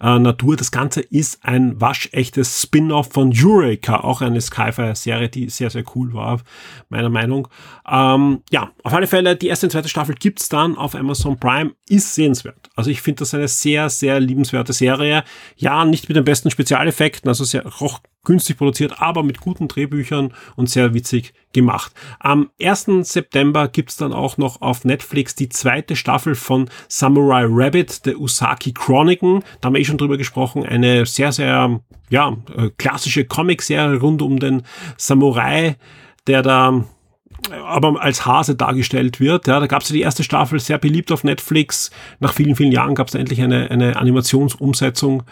[0.00, 0.54] äh, Natur.
[0.54, 6.14] Das Ganze ist ein waschechtes Spin-off von Eureka, auch eine Sci-Fi-Serie, die sehr, sehr cool
[6.14, 6.40] war,
[6.88, 7.48] meiner Meinung.
[7.90, 11.72] Ähm, ja, auf alle Fälle, die erste und zweite Staffel gibt's dann auf Amazon Prime,
[11.88, 12.70] ist sehenswert.
[12.76, 15.24] Also ich finde das eine sehr, sehr liebenswerte Serie.
[15.56, 20.34] Ja, nicht mit den besten Spezialeffekten, also sehr roch günstig produziert, aber mit guten Drehbüchern
[20.56, 21.92] und sehr witzig gemacht.
[22.18, 22.88] Am 1.
[23.02, 28.72] September gibt's dann auch noch auf Netflix die zweite Staffel von Samurai Rabbit, der Usaki
[28.72, 29.42] Chroniken.
[29.60, 30.66] Da haben wir eh schon drüber gesprochen.
[30.66, 34.62] Eine sehr, sehr, ja, äh, klassische Comic-Serie rund um den
[34.98, 35.76] Samurai,
[36.26, 36.84] der da
[37.50, 39.46] äh, aber als Hase dargestellt wird.
[39.46, 41.90] Ja, da gab es ja die erste Staffel, sehr beliebt auf Netflix.
[42.18, 45.22] Nach vielen, vielen Jahren gab es endlich eine, eine Animationsumsetzung.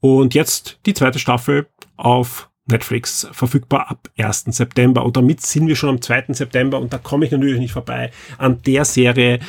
[0.00, 1.66] Und jetzt die zweite Staffel
[2.00, 4.46] auf Netflix verfügbar ab 1.
[4.48, 5.04] September.
[5.04, 6.26] Und damit sind wir schon am 2.
[6.28, 9.40] September und da komme ich natürlich nicht vorbei an der Serie.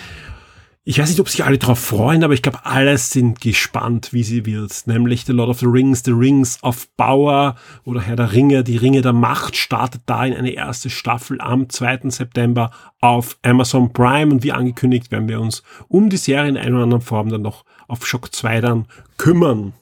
[0.84, 4.24] Ich weiß nicht, ob sich alle darauf freuen, aber ich glaube, alle sind gespannt, wie
[4.24, 4.88] sie wird.
[4.88, 8.78] Nämlich The Lord of the Rings, The Rings of Power oder Herr der Ringe, die
[8.78, 12.10] Ringe der Macht startet da in eine erste Staffel am 2.
[12.10, 14.32] September auf Amazon Prime.
[14.32, 17.43] Und wie angekündigt werden wir uns um die Serie in einer oder anderen Form dann
[17.43, 18.88] noch auf Shock 2 dann
[19.18, 19.74] kümmern.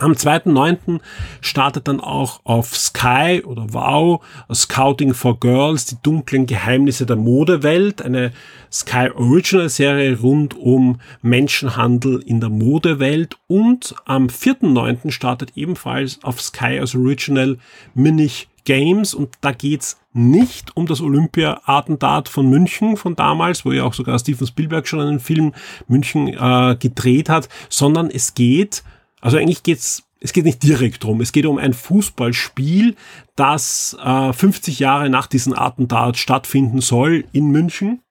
[0.00, 0.98] Am 2.9.
[1.42, 8.00] startet dann auch auf Sky oder Wow Scouting for Girls, die dunklen Geheimnisse der Modewelt,
[8.00, 8.32] eine
[8.72, 15.10] Sky Original Serie rund um Menschenhandel in der Modewelt und am 4.9.
[15.10, 17.58] startet ebenfalls auf Sky als Original
[17.92, 23.84] Minich Games und da geht's nicht um das Olympia-Attentat von München von damals, wo ja
[23.84, 25.52] auch sogar Steven Spielberg schon einen Film
[25.88, 28.82] München äh, gedreht hat, sondern es geht
[29.20, 31.20] also eigentlich geht's es geht nicht direkt drum.
[31.22, 32.94] Es geht um ein Fußballspiel,
[33.36, 38.02] das äh, 50 Jahre nach diesem Attentat stattfinden soll in München.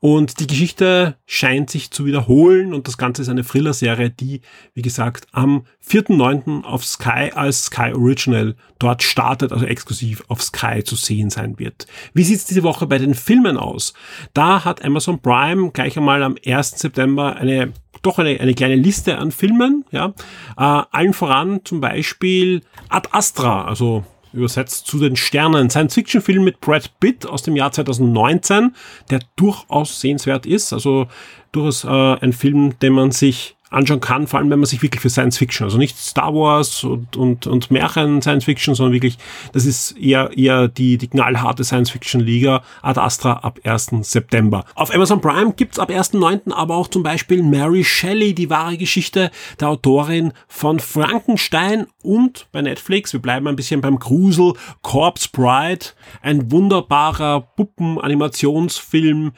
[0.00, 4.40] Und die Geschichte scheint sich zu wiederholen und das Ganze ist eine Thriller-Serie, die,
[4.74, 6.64] wie gesagt, am 4.9.
[6.64, 11.86] auf Sky als Sky Original dort startet, also exklusiv auf Sky zu sehen sein wird.
[12.14, 13.92] Wie sieht's diese Woche bei den Filmen aus?
[14.34, 16.80] Da hat Amazon Prime gleich einmal am 1.
[16.80, 20.12] September eine doch eine, eine kleine Liste an Filmen, ja.
[20.56, 25.70] Äh, allen voran zum Beispiel Ad Astra, also übersetzt zu den Sternen.
[25.70, 28.74] Science-Fiction-Film mit Brad Pitt aus dem Jahr 2019,
[29.10, 30.72] der durchaus sehenswert ist.
[30.72, 31.06] Also
[31.52, 35.00] durchaus äh, ein Film, den man sich anschauen kann, vor allem wenn man sich wirklich
[35.00, 39.18] für Science Fiction, also nicht Star Wars und, und, und Märchen Science Fiction, sondern wirklich,
[39.52, 43.90] das ist eher, eher die, die knallharte Science Fiction Liga Ad Astra ab 1.
[44.02, 44.64] September.
[44.74, 46.52] Auf Amazon Prime gibt's ab 1.9.
[46.52, 52.62] aber auch zum Beispiel Mary Shelley, die wahre Geschichte der Autorin von Frankenstein und bei
[52.62, 55.86] Netflix, wir bleiben ein bisschen beim Grusel, Corpse Bride,
[56.20, 59.32] ein wunderbarer Puppenanimationsfilm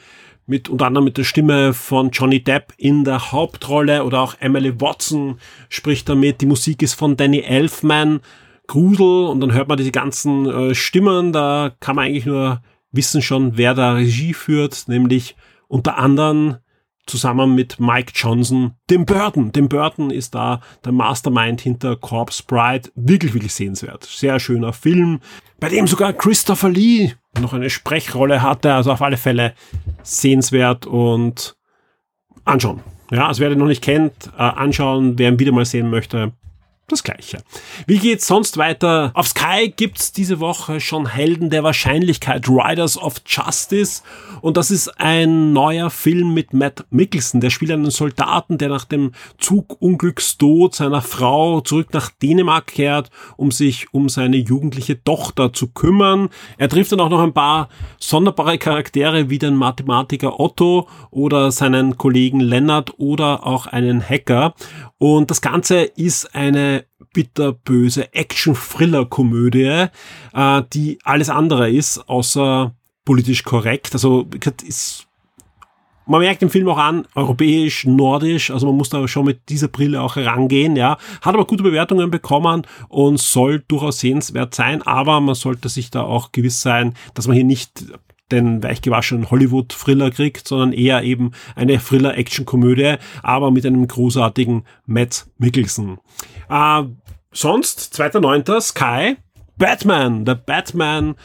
[0.47, 4.79] mit unter anderem mit der Stimme von Johnny Depp in der Hauptrolle oder auch Emily
[4.79, 5.39] Watson
[5.69, 6.41] spricht damit.
[6.41, 8.21] Die Musik ist von Danny Elfman.
[8.67, 11.31] Grusel und dann hört man diese ganzen äh, Stimmen.
[11.31, 15.35] Da kann man eigentlich nur wissen schon, wer da Regie führt, nämlich
[15.67, 16.57] unter anderem
[17.05, 19.51] zusammen mit Mike Johnson, Tim Burton.
[19.51, 22.89] Tim Burton ist da der Mastermind hinter Corpse Bride.
[22.95, 24.03] Wirklich, wirklich sehenswert.
[24.03, 25.19] Sehr schöner Film,
[25.65, 28.71] bei dem sogar Christopher Lee noch eine Sprechrolle hatte.
[28.71, 29.55] Also auf alle Fälle
[30.03, 31.55] sehenswert und
[32.43, 32.81] anschauen.
[33.09, 36.33] Ja, also wer den noch nicht kennt, äh, anschauen, wer ihn wieder mal sehen möchte,
[36.87, 37.39] das Gleiche.
[37.87, 39.11] Wie geht's sonst weiter?
[39.15, 44.03] Auf Sky gibt's diese Woche schon Helden der Wahrscheinlichkeit, Riders of Justice.
[44.41, 47.41] Und das ist ein neuer Film mit Matt Mickelson.
[47.41, 53.49] Der spielt einen Soldaten, der nach dem Zugunglückstod seiner Frau zurück nach Dänemark kehrt, um
[53.49, 56.29] sich um seine jugendliche Tochter zu kümmern.
[56.57, 61.97] Er trifft dann auch noch ein paar sonderbare Charaktere wie den Mathematiker Otto oder seinen
[61.97, 64.53] Kollegen Lennart oder auch einen Hacker.
[64.97, 66.74] Und das Ganze ist eine
[67.15, 69.87] bitterböse Action-Thriller-Komödie,
[70.33, 73.93] äh, die alles andere ist, außer politisch korrekt.
[73.93, 74.27] Also
[74.67, 75.07] ist,
[76.05, 79.69] man merkt im Film auch an, europäisch, nordisch, also man muss da schon mit dieser
[79.69, 80.97] Brille auch herangehen, ja.
[81.21, 86.01] Hat aber gute Bewertungen bekommen und soll durchaus sehenswert sein, aber man sollte sich da
[86.01, 87.85] auch gewiss sein, dass man hier nicht
[88.31, 95.99] den weichgewaschenen Hollywood-Thriller kriegt, sondern eher eben eine Thriller-Action-Komödie, aber mit einem großartigen Matt Mickelson.
[96.49, 96.83] Äh,
[97.35, 98.61] sonst, 2.9.
[98.61, 99.17] Sky,
[99.57, 100.25] Batman.
[100.25, 101.15] Der Batman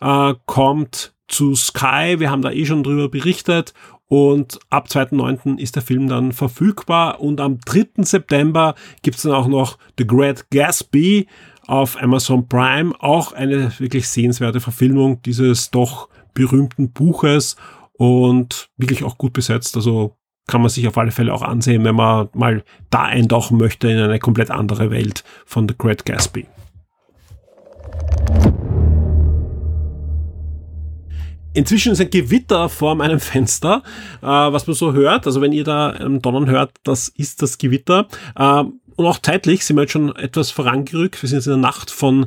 [0.00, 2.16] äh, kommt zu Sky.
[2.18, 3.74] Wir haben da eh schon drüber berichtet.
[4.08, 5.58] Und ab 2.9.
[5.58, 7.20] ist der Film dann verfügbar.
[7.20, 8.04] Und am 3.
[8.04, 11.26] September gibt's dann auch noch The Great Gatsby
[11.66, 12.92] auf Amazon Prime.
[13.00, 17.56] Auch eine wirklich sehenswerte Verfilmung dieses doch berühmten Buches
[17.94, 19.74] und wirklich auch gut besetzt.
[19.76, 23.88] Also kann man sich auf alle Fälle auch ansehen, wenn man mal da eintauchen möchte
[23.88, 26.46] in eine komplett andere Welt von The Great Gatsby.
[31.52, 33.82] Inzwischen ist ein Gewitter vor meinem Fenster,
[34.20, 35.26] äh, was man so hört.
[35.26, 38.08] Also wenn ihr da ähm, Donnern hört, das ist das Gewitter.
[38.36, 38.64] Äh,
[38.96, 41.22] und auch zeitlich sind wir jetzt schon etwas vorangerückt.
[41.22, 42.26] Wir sind jetzt in der Nacht von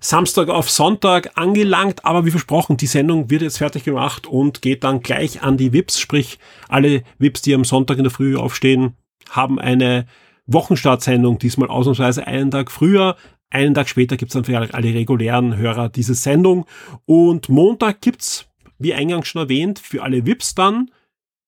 [0.00, 4.82] Samstag auf Sonntag angelangt, aber wie versprochen, die Sendung wird jetzt fertig gemacht und geht
[4.82, 6.38] dann gleich an die VIPs, sprich
[6.68, 8.94] alle VIPs, die am Sonntag in der Früh aufstehen,
[9.28, 10.06] haben eine
[10.46, 13.16] Wochenstartsendung, diesmal ausnahmsweise einen Tag früher.
[13.50, 16.66] Einen Tag später gibt's dann für alle regulären Hörer diese Sendung.
[17.04, 18.46] Und Montag gibt's,
[18.78, 20.90] wie eingangs schon erwähnt, für alle VIPs dann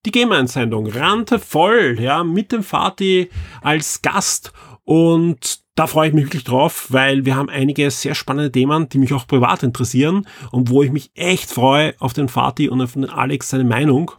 [0.04, 0.88] die Game-Einsendung.
[0.88, 3.28] Rante voll, ja, mit dem Fatih
[3.60, 4.52] als Gast.
[4.84, 8.98] Und da freue ich mich wirklich drauf, weil wir haben einige sehr spannende Themen, die
[8.98, 12.92] mich auch privat interessieren und wo ich mich echt freue auf den Fatih und auf
[12.92, 14.12] den Alex seine Meinung.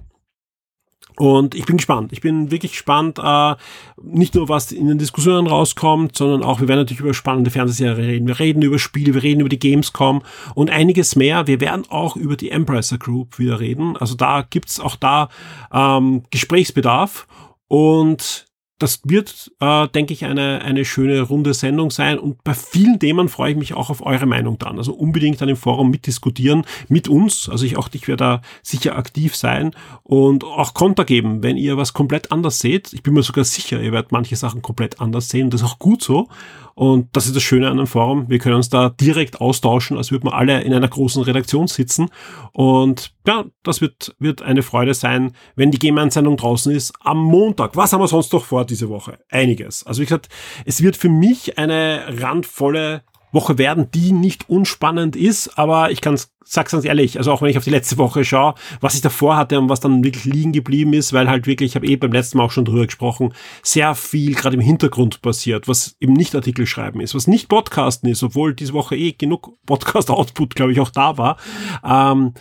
[1.16, 2.12] Und ich bin gespannt.
[2.12, 3.56] Ich bin wirklich gespannt, äh,
[4.02, 7.98] nicht nur was in den Diskussionen rauskommt, sondern auch, wir werden natürlich über spannende Fernsehserien
[7.98, 8.28] reden.
[8.28, 10.24] Wir reden über Spiele, wir reden über die Gamescom
[10.56, 11.46] und einiges mehr.
[11.46, 13.96] Wir werden auch über die Embracer Group wieder reden.
[13.96, 15.30] Also da gibt's auch da
[15.72, 17.28] ähm, Gesprächsbedarf.
[17.68, 18.48] Und
[18.84, 22.20] das wird, äh, denke ich, eine, eine schöne runde Sendung sein.
[22.20, 24.78] Und bei vielen Themen freue ich mich auch auf eure Meinung dann.
[24.78, 27.48] Also unbedingt dann im Forum mitdiskutieren mit uns.
[27.48, 29.72] Also ich auch, ich werde da sicher aktiv sein
[30.04, 32.92] und auch Konter geben, wenn ihr was komplett anders seht.
[32.92, 35.50] Ich bin mir sogar sicher, ihr werdet manche Sachen komplett anders sehen.
[35.50, 36.28] Das ist auch gut so.
[36.76, 38.30] Und das ist das Schöne an einem Forum.
[38.30, 42.10] Wir können uns da direkt austauschen, als würden wir alle in einer großen Redaktion sitzen.
[42.52, 47.76] Und ja, das wird, wird eine Freude sein, wenn die Game-Einsendung draußen ist am Montag.
[47.76, 49.20] Was haben wir sonst noch vor diese Woche?
[49.30, 49.86] Einiges.
[49.86, 50.30] Also wie gesagt,
[50.66, 53.04] es wird für mich eine randvolle
[53.34, 57.50] Woche werden, die nicht unspannend ist, aber ich kann sag's ganz ehrlich, also auch wenn
[57.50, 60.52] ich auf die letzte Woche schaue, was ich davor hatte und was dann wirklich liegen
[60.52, 63.34] geblieben ist, weil halt wirklich, ich habe eh beim letzten Mal auch schon drüber gesprochen,
[63.62, 68.10] sehr viel gerade im Hintergrund passiert, was eben nicht Artikel schreiben ist, was nicht Podcasten
[68.10, 71.38] ist, obwohl diese Woche eh genug Podcast-Output, glaube ich, auch da war.
[71.84, 72.34] Ähm,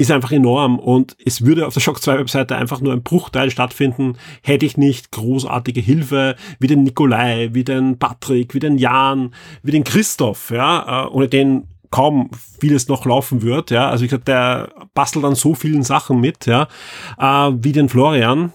[0.00, 3.50] ist einfach enorm und es würde auf der Shock 2 Webseite einfach nur ein Bruchteil
[3.50, 9.34] stattfinden, hätte ich nicht großartige Hilfe wie den Nikolai, wie den Patrick, wie den Jan,
[9.62, 14.08] wie den Christoph, ja, äh, ohne den kaum vieles noch laufen wird, ja, also ich
[14.08, 16.66] glaube, der bastelt an so vielen Sachen mit, ja,
[17.18, 18.52] äh, wie den Florian,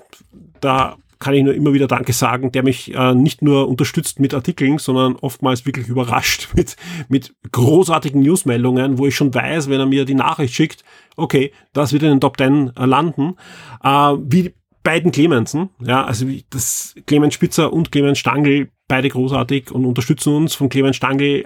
[0.62, 4.34] da kann ich nur immer wieder Danke sagen, der mich äh, nicht nur unterstützt mit
[4.34, 6.76] Artikeln, sondern oftmals wirklich überrascht mit,
[7.08, 10.84] mit großartigen Newsmeldungen, wo ich schon weiß, wenn er mir die Nachricht schickt,
[11.16, 13.36] okay, das wird in den Top 10 äh, landen,
[13.84, 14.54] äh, wie
[14.84, 20.54] beiden Clemensen, ja, also das Clemens Spitzer und Clemens Stangl, beide großartig und unterstützen uns.
[20.54, 21.44] Von Clemens Stangl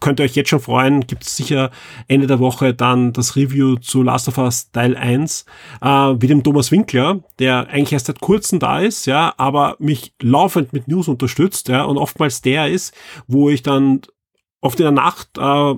[0.00, 1.70] könnt ihr euch jetzt schon freuen, gibt es sicher
[2.08, 5.46] Ende der Woche dann das Review zu Last of Us Teil 1,
[5.80, 10.14] äh, wie dem Thomas Winkler, der eigentlich erst seit kurzem da ist, ja, aber mich
[10.20, 12.94] laufend mit News unterstützt, ja, und oftmals der ist,
[13.26, 14.02] wo ich dann
[14.60, 15.74] oft in der Nacht äh,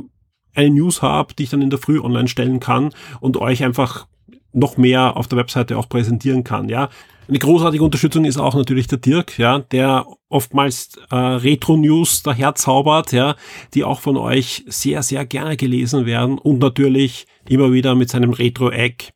[0.54, 2.90] eine News habe, die ich dann in der Früh online stellen kann
[3.20, 4.06] und euch einfach
[4.52, 6.88] noch mehr auf der Webseite auch präsentieren kann, ja.
[7.28, 13.34] Eine großartige Unterstützung ist auch natürlich der Dirk, ja, der oftmals äh, Retro-News daherzaubert, ja,
[13.74, 18.32] die auch von euch sehr, sehr gerne gelesen werden und natürlich immer wieder mit seinem
[18.32, 19.12] Retro-Egg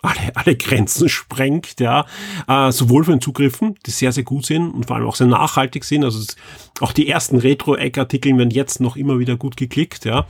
[0.00, 2.06] alle, alle Grenzen sprengt, ja,
[2.46, 5.26] äh, sowohl von den Zugriffen, die sehr, sehr gut sind und vor allem auch sehr
[5.26, 6.24] nachhaltig sind, also
[6.80, 10.26] auch die ersten Retro-Egg-Artikel werden jetzt noch immer wieder gut geklickt, ja,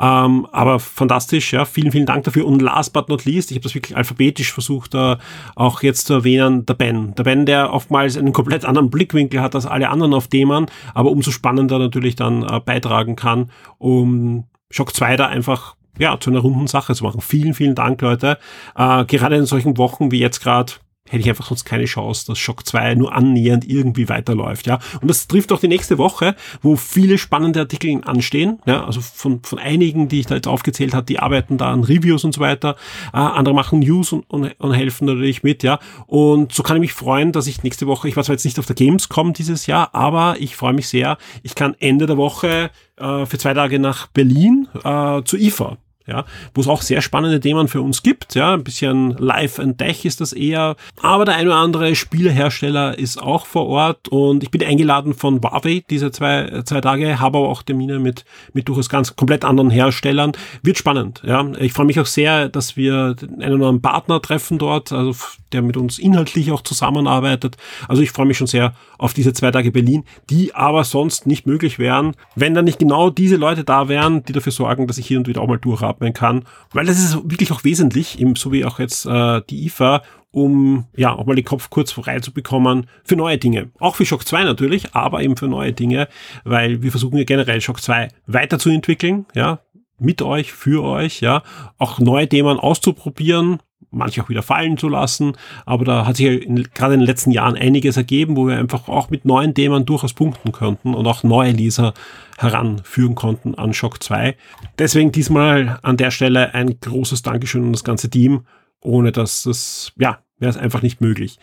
[0.00, 1.64] ähm, aber fantastisch, ja.
[1.64, 2.46] Vielen, vielen Dank dafür.
[2.46, 5.16] Und last but not least, ich habe das wirklich alphabetisch versucht, äh,
[5.54, 7.14] auch jetzt zu erwähnen, der Ben.
[7.14, 11.10] Der Ben, der oftmals einen komplett anderen Blickwinkel hat als alle anderen auf Themen, aber
[11.10, 16.40] umso spannender natürlich dann äh, beitragen kann, um Shock 2 da einfach ja, zu einer
[16.40, 17.20] runden Sache zu machen.
[17.20, 18.38] Vielen, vielen Dank, Leute.
[18.76, 20.74] Äh, gerade in solchen Wochen wie jetzt gerade
[21.08, 24.78] hätte ich einfach sonst keine Chance, dass Shock 2 nur annähernd irgendwie weiterläuft, ja.
[25.00, 29.42] Und das trifft auch die nächste Woche, wo viele spannende Artikel anstehen, ja, also von,
[29.42, 32.40] von einigen, die ich da jetzt aufgezählt habe, die arbeiten da an Reviews und so
[32.40, 32.76] weiter,
[33.12, 35.78] äh, andere machen News und, und, und helfen natürlich mit, ja.
[36.06, 38.58] Und so kann ich mich freuen, dass ich nächste Woche, ich war zwar jetzt nicht
[38.58, 42.70] auf der Gamescom dieses Jahr, aber ich freue mich sehr, ich kann Ende der Woche
[42.96, 47.40] äh, für zwei Tage nach Berlin äh, zu IFA ja, wo es auch sehr spannende
[47.40, 51.36] Themen für uns gibt, ja, ein bisschen Live and Tech ist das eher, aber der
[51.36, 56.10] ein oder andere Spielehersteller ist auch vor Ort und ich bin eingeladen von Huawei diese
[56.12, 60.32] zwei, zwei Tage, habe aber auch Termine mit, mit durchaus ganz komplett anderen Herstellern,
[60.62, 64.58] wird spannend, ja, ich freue mich auch sehr, dass wir einen oder anderen Partner treffen
[64.58, 65.14] dort, also
[65.52, 67.56] der mit uns inhaltlich auch zusammenarbeitet,
[67.88, 71.46] also ich freue mich schon sehr auf diese zwei Tage Berlin, die aber sonst nicht
[71.46, 75.06] möglich wären, wenn da nicht genau diese Leute da wären, die dafür sorgen, dass ich
[75.06, 78.18] hier und wieder auch mal durch habe einatmen kann, weil das ist wirklich auch wesentlich,
[78.36, 82.20] so wie auch jetzt äh, die IFA, um ja auch mal den Kopf kurz frei
[82.20, 83.70] zu bekommen für neue Dinge.
[83.78, 86.08] Auch für Shock 2 natürlich, aber eben für neue Dinge,
[86.44, 89.60] weil wir versuchen ja generell Shock 2 weiterzuentwickeln, ja,
[89.98, 91.42] mit euch, für euch, ja,
[91.78, 93.60] auch neue Themen auszuprobieren,
[93.96, 95.32] manche auch wieder fallen zu lassen.
[95.64, 98.58] Aber da hat sich ja in, gerade in den letzten Jahren einiges ergeben, wo wir
[98.58, 101.94] einfach auch mit neuen Themen durchaus punkten könnten und auch neue Leser
[102.38, 104.36] heranführen konnten an Shock 2.
[104.78, 108.42] Deswegen diesmal an der Stelle ein großes Dankeschön an das ganze Team.
[108.82, 111.38] Ohne dass das, ja, wäre es einfach nicht möglich.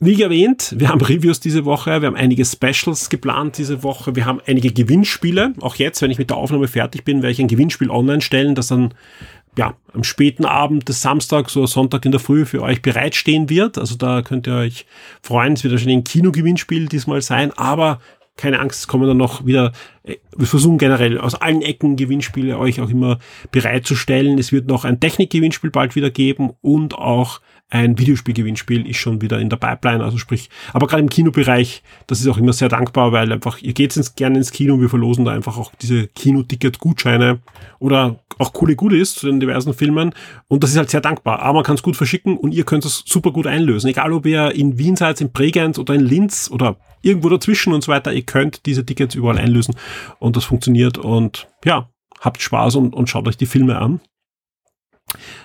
[0.00, 4.26] Wie erwähnt, wir haben Reviews diese Woche, wir haben einige Specials geplant diese Woche, wir
[4.26, 5.54] haben einige Gewinnspiele.
[5.60, 8.54] Auch jetzt, wenn ich mit der Aufnahme fertig bin, werde ich ein Gewinnspiel online stellen,
[8.54, 8.94] das dann
[9.58, 13.76] ja, am späten Abend des Samstags oder Sonntag in der Früh für euch bereitstehen wird.
[13.76, 14.86] Also da könnt ihr euch
[15.20, 15.54] freuen.
[15.54, 17.98] Es wird wahrscheinlich ein Kinogewinnspiel diesmal sein, aber
[18.36, 19.72] keine Angst, es kommen dann noch wieder,
[20.04, 23.18] äh, wir versuchen generell aus allen Ecken Gewinnspiele euch auch immer
[23.50, 24.38] bereitzustellen.
[24.38, 27.40] Es wird noch ein Technikgewinnspiel bald wieder geben und auch
[27.70, 32.20] ein Videospielgewinnspiel ist schon wieder in der Pipeline, also sprich, aber gerade im Kinobereich, das
[32.20, 35.26] ist auch immer sehr dankbar, weil einfach, ihr geht ins, gerne ins Kino, wir verlosen
[35.26, 37.40] da einfach auch diese Kinoticket-Gutscheine
[37.78, 40.14] oder auch coole Goodies zu den diversen Filmen
[40.48, 42.86] und das ist halt sehr dankbar, aber man kann es gut verschicken und ihr könnt
[42.86, 46.50] es super gut einlösen, egal ob ihr in Wien seid, in Bregenz oder in Linz
[46.50, 49.74] oder irgendwo dazwischen und so weiter, ihr könnt diese Tickets überall einlösen
[50.18, 51.90] und das funktioniert und ja,
[52.20, 54.00] habt Spaß und, und schaut euch die Filme an.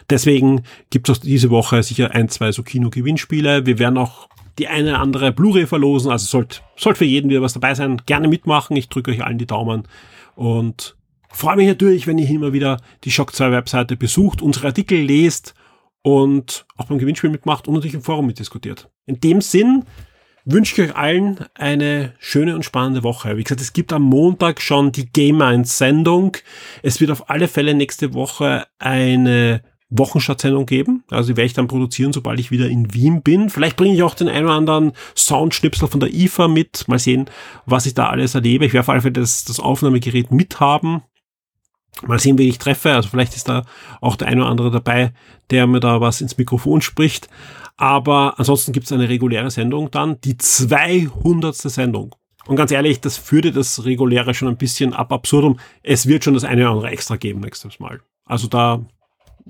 [0.10, 3.66] Deswegen gibt es auch diese Woche sicher ein, zwei so Kino-Gewinnspiele.
[3.66, 4.28] Wir werden auch
[4.60, 6.12] die eine oder andere Blu-ray verlosen.
[6.12, 8.02] Also sollte sollt für jeden wieder was dabei sein.
[8.06, 8.76] Gerne mitmachen.
[8.78, 9.88] Ich drücke euch allen die Daumen
[10.36, 10.96] und
[11.30, 15.54] freue mich natürlich, wenn ihr immer wieder die Shock 2 Webseite besucht, unsere Artikel lest
[16.04, 18.90] und auch beim Gewinnspiel mitmacht und natürlich im Forum mitdiskutiert.
[19.06, 19.84] In dem Sinn
[20.46, 23.38] wünsche ich euch allen eine schöne und spannende Woche.
[23.38, 26.38] Wie gesagt, es gibt am Montag schon die Game 1 Sendung.
[26.82, 31.04] Es wird auf alle Fälle nächste Woche eine Wochenstartsendung geben.
[31.10, 33.50] Also die werde ich dann produzieren, sobald ich wieder in Wien bin.
[33.50, 36.88] Vielleicht bringe ich auch den einen oder anderen Soundschnipsel von der IFA mit.
[36.88, 37.30] Mal sehen,
[37.66, 38.66] was ich da alles erlebe.
[38.66, 41.04] Ich werde auf alle Fälle das, das Aufnahmegerät mithaben.
[42.02, 42.94] Mal sehen, wen ich treffe.
[42.94, 43.66] Also vielleicht ist da
[44.02, 45.14] auch der eine oder andere dabei,
[45.52, 47.30] der mir da was ins Mikrofon spricht.
[47.78, 51.56] Aber ansonsten gibt es eine reguläre Sendung dann, die 200.
[51.56, 52.16] Sendung.
[52.46, 55.60] Und ganz ehrlich, das führte das reguläre schon ein bisschen ab absurdum.
[55.82, 58.02] Es wird schon das eine oder andere extra geben nächstes Mal.
[58.26, 58.86] Also da,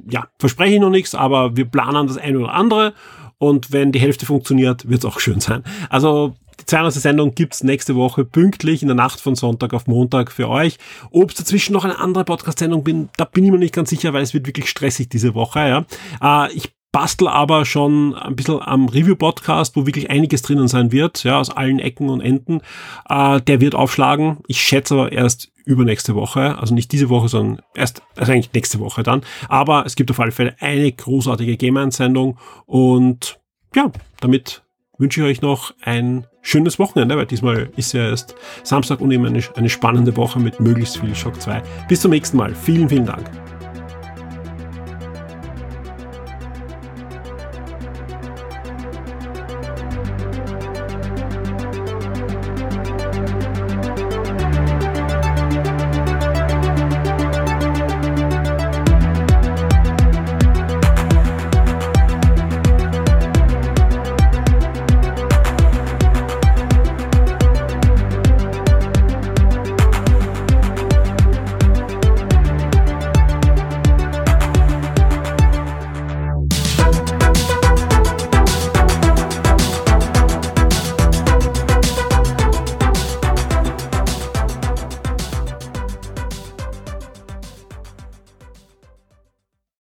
[0.10, 2.94] ja, verspreche ich noch nichts, aber wir planen das eine oder andere.
[3.40, 5.64] Und wenn die Hälfte funktioniert, wird es auch schön sein.
[5.90, 6.94] Also die 200.
[6.94, 10.78] Sendung gibt's nächste Woche pünktlich in der Nacht von Sonntag auf Montag für euch.
[11.12, 14.14] Ob es dazwischen noch eine andere Podcast-Sendung bin, da bin ich mir nicht ganz sicher,
[14.14, 15.60] weil es wird wirklich stressig diese Woche.
[15.60, 16.46] Ja.
[16.46, 21.26] Äh, ich bastel aber schon ein bisschen am Review-Podcast, wo wirklich einiges drinnen sein wird,
[21.26, 22.62] ja, aus allen Ecken und Enden.
[23.10, 24.38] Äh, der wird aufschlagen.
[24.48, 28.80] Ich schätze aber erst übernächste Woche, also nicht diese Woche, sondern erst, also eigentlich nächste
[28.80, 29.22] Woche dann.
[29.50, 33.40] Aber es gibt auf alle Fälle eine großartige Game-Sendung und
[33.76, 34.62] ja, damit
[34.98, 39.26] wünsche ich euch noch ein schönes Wochenende, weil diesmal ist ja erst Samstag und eben
[39.26, 41.64] eine, eine spannende Woche mit möglichst viel Schock 2.
[41.88, 42.54] Bis zum nächsten Mal.
[42.54, 43.32] Vielen, vielen Dank.